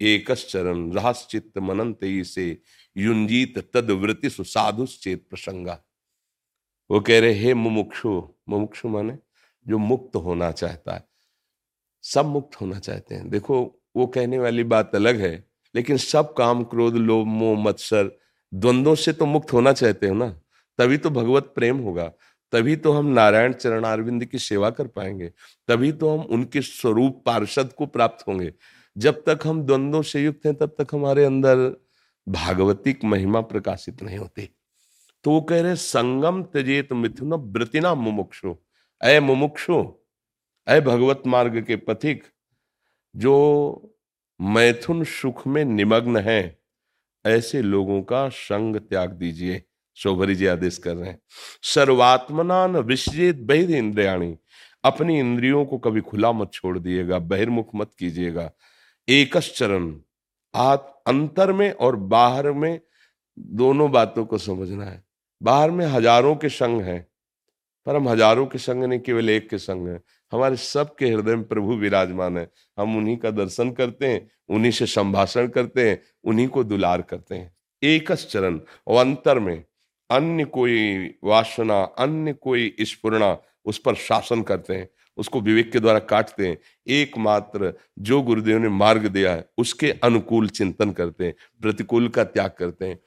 [0.00, 2.62] एकश्चरण रहस्चित्त मनंत से
[2.96, 5.84] युंजीत तद वृत्ति सुसाधुश्चेत प्रसंगा।
[6.90, 9.18] वो कह रहे, हे मुमुक्षु मुमुक्षु माने,
[9.68, 11.08] जो मुक्त होना चाहता है।
[12.02, 16.64] सब मुक्त होना चाहते हैं। देखो, वो कहने वाली बात अलग है, लेकिन सब काम,
[16.64, 18.20] क्रोध, लोभ, मोह, मत्सर,
[18.54, 20.38] द्वंद्वों से तो मुक्त होना चाहते हो ना?
[20.78, 22.12] तभी तो भगवत प्रेम होगा।
[22.52, 25.32] तभी तो हम नारायण चरण अरविंद की सेवा कर पाएँगे।
[25.68, 28.54] तभी तो हम उनके स्वरूप पार्षद को प्राप्त होंगे।
[28.98, 31.56] जब तक हम द्वंद्वों से युक्त हैं, तब तक हमारे अंदर
[32.28, 34.56] भागवतिक महिमा प्रकाशित नहीं होती।
[35.24, 38.56] तो वो कह रहे संगम त्यजेत मिथुन वृतिना मुमुक्षु।
[39.02, 39.94] अय मुमुक्षु,
[40.66, 42.24] अय भगवत मार्ग के पथिक,
[43.16, 43.34] जो
[44.40, 46.58] मैथुन सुख में निमग्न है,
[47.26, 49.62] ऐसे लोगों का संग त्याग दीजिए।
[49.96, 51.18] शोभरी जी आदेश कर रहे हैं।
[51.64, 54.36] सर्वात्मनान विश्जेत बहिर्द्रियाणी
[54.84, 58.50] अपनी इंद्रियों को कभी खुला मत छोड़ दिएगा, बहिर्मुख मत कीजिएगा।
[59.08, 59.94] एकश चरण
[60.54, 62.80] आप अंतर में और बाहर में
[63.38, 65.02] दोनों बातों को समझना है।
[65.40, 67.06] बाहर में हज़ारों के संग हैं,
[67.86, 70.00] पर हम हज़ारों के संग नहीं, केवल एक के संग हैं।
[70.32, 74.86] हमारे सबके हृदय में प्रभु विराजमान है। हम उन्हीं का दर्शन करते हैं, उन्हीं से
[74.86, 79.64] संभाषण करते हैं, उन्हीं को दुलार करते हैं। एकस चरण और अंतर में
[80.12, 84.88] अन्य कोई वासना, अन्य कोई स्फुरना उस पर शासन करते हैं,
[85.18, 86.56] उसको विवेक के द्वारा काटते हैं।
[86.86, 92.54] एकमात्र जो गुरुदेव ने मार्ग दिया है, उसके अनुकूल चिंतन करते हैं, प्रतिकूल का त्याग
[92.58, 92.98] करते हैं।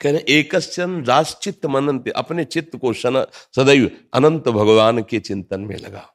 [0.00, 6.06] कह रहे एकश्चन राष्ट्चित्त मनंत अपने चित्त को सदैव अनंत भगवान के चिंतन में लगा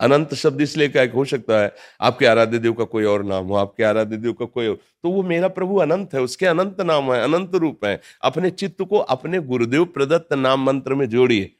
[0.00, 1.24] अनंत शब्द इसलिए क्या हो?
[1.24, 4.66] सकता है आपके आराध्य देव का कोई और नाम हो, आपके आराध्य देव का कोई
[4.66, 8.50] और। तो वो मेरा प्रभु अनंत है, उसके अनंत नाम है, अनंत रूप है। अपने
[8.50, 11.50] चित्त को अपने गुरुदेव प्रदत्त नाम मंत्र में जोड़िए।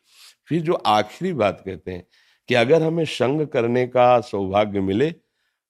[0.48, 2.06] फिर जो आखिरी बात कहते हैं
[2.48, 5.10] कि अगर हमें संग करने का सौभाग्य मिले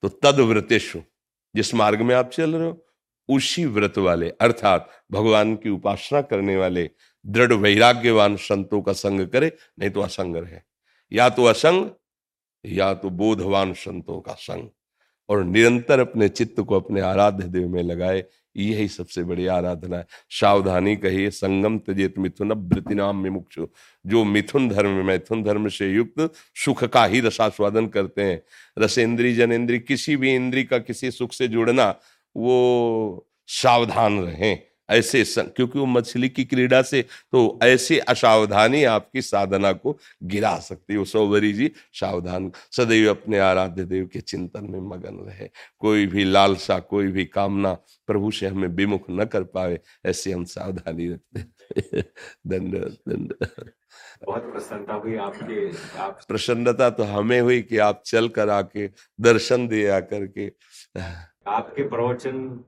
[0.02, 1.00] तो तद व्रतेशु
[1.54, 2.86] जिस मार्ग में आप चल रहे हो,
[3.28, 6.88] उसी व्रत वाले, अर्थात भगवान की उपासना करने वाले,
[7.26, 10.58] दृढ़ वैराग्यवान संतों का संग करे, नहीं तो असंग रहे।
[11.12, 11.86] या तो असंग
[12.64, 14.68] या तो बोधवान संतों का संग,
[15.28, 18.24] और निरंतर अपने चित्त को अपने आराध्य देव में लगाए,
[18.56, 23.58] यही सबसे बड़ी आराधना है। सावधानी कहिए, संगम त्यजेत मिथुन वृतिनाम विमुक्ष।
[24.06, 28.42] जो मिथुन धर्म मैथुन धर्म से युक्त, सुख का ही रसास्वादन करते हैं।
[28.78, 31.94] रसेंद्री जनेन्द्री किसी भी इंद्री का किसी सुख से जुड़ना,
[32.36, 39.72] वो सावधान रहें। ऐसे क्योंकि वो मछली की क्रीड़ा से तो ऐसे असावधानी आपकी साधना
[39.72, 45.14] को गिरा सकती है। सौवरी जी सावधान सदैव अपने आराध्य देव के चिंतन में मगन
[45.26, 47.72] रहे। कोई भी लालसा कोई भी कामना
[48.06, 51.44] प्रभु से हमें विमुख न कर पाए ऐसे हम सावधानी रखते।
[52.46, 53.70] धन्यवाद धन्यवाद।
[54.26, 55.68] बहुत प्रसन्नता हुई आपके
[55.98, 58.88] आप प्रसन्नता तो हमें हुई कि आप चल कर आके
[59.20, 60.46] दर्शन दे आकर के
[61.46, 62.64] आपके प्रवचन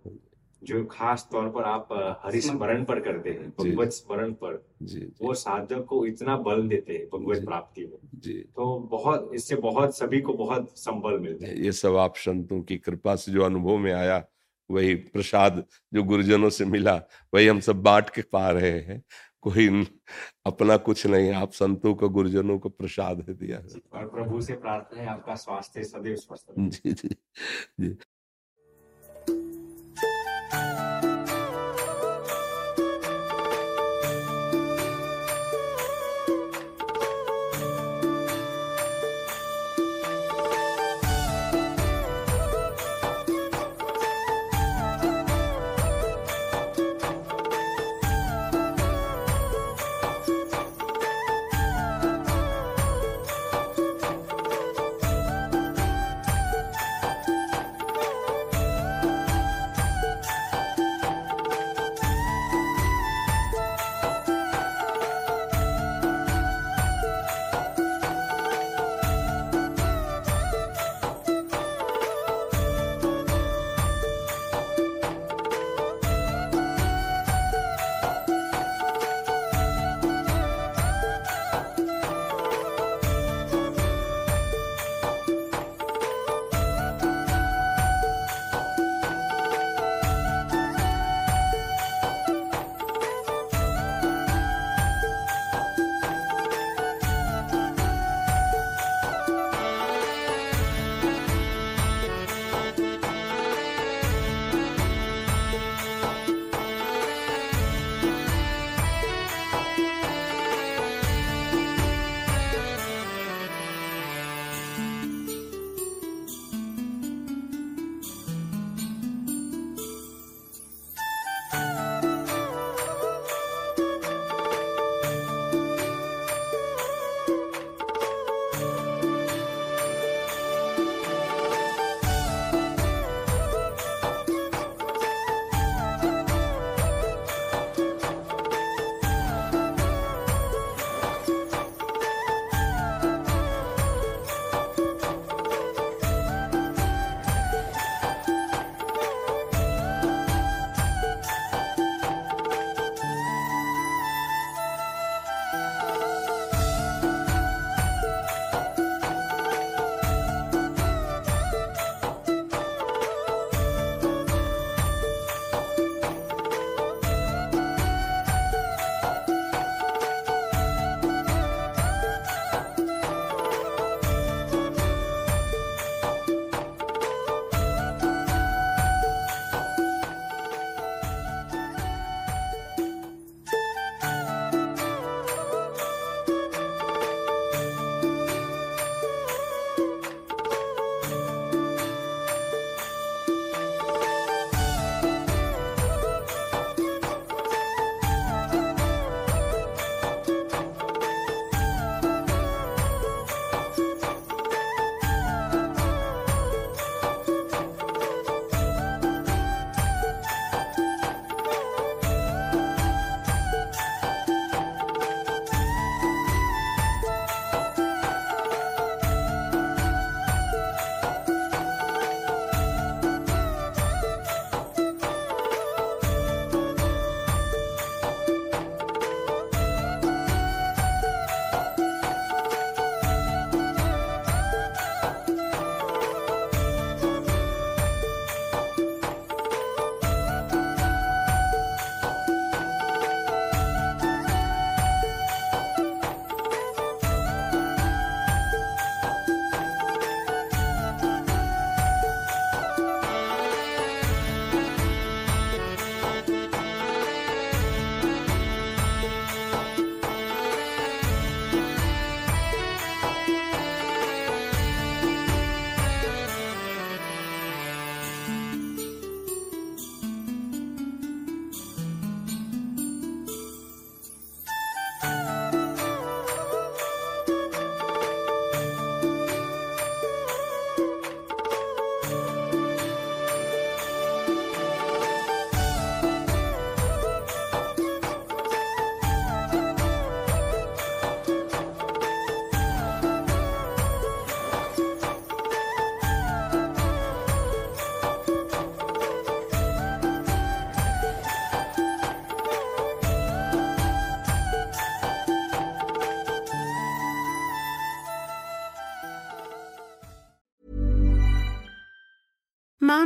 [0.62, 1.88] जो खास तौर पर आप
[2.24, 6.92] हरिस्मरण पर करते हैं भगवत स्मरण पर जी जी। वो साधक को इतना बल देते
[6.92, 11.54] हैं भगवत प्राप्ति में। जी। तो बहुत इससे बहुत सभी को बहुत संबल मिलते हैं।
[11.54, 14.24] ये सब आप संतों की कृपा से जो अनुभव में आया
[14.70, 16.94] वही प्रसाद जो गुरुजनों से मिला
[17.34, 19.02] वही हम सब बांट के पा रहे हैं।
[19.42, 19.68] कोई
[20.46, 25.02] अपना कुछ नहीं आप संतों को गुरुजनों को प्रसाद दिया है। और प्रभु से प्रार्थना
[25.02, 27.08] है आपका स्वास्थ्य सदैव स्वस्थ जी जी
[27.80, 27.96] जी।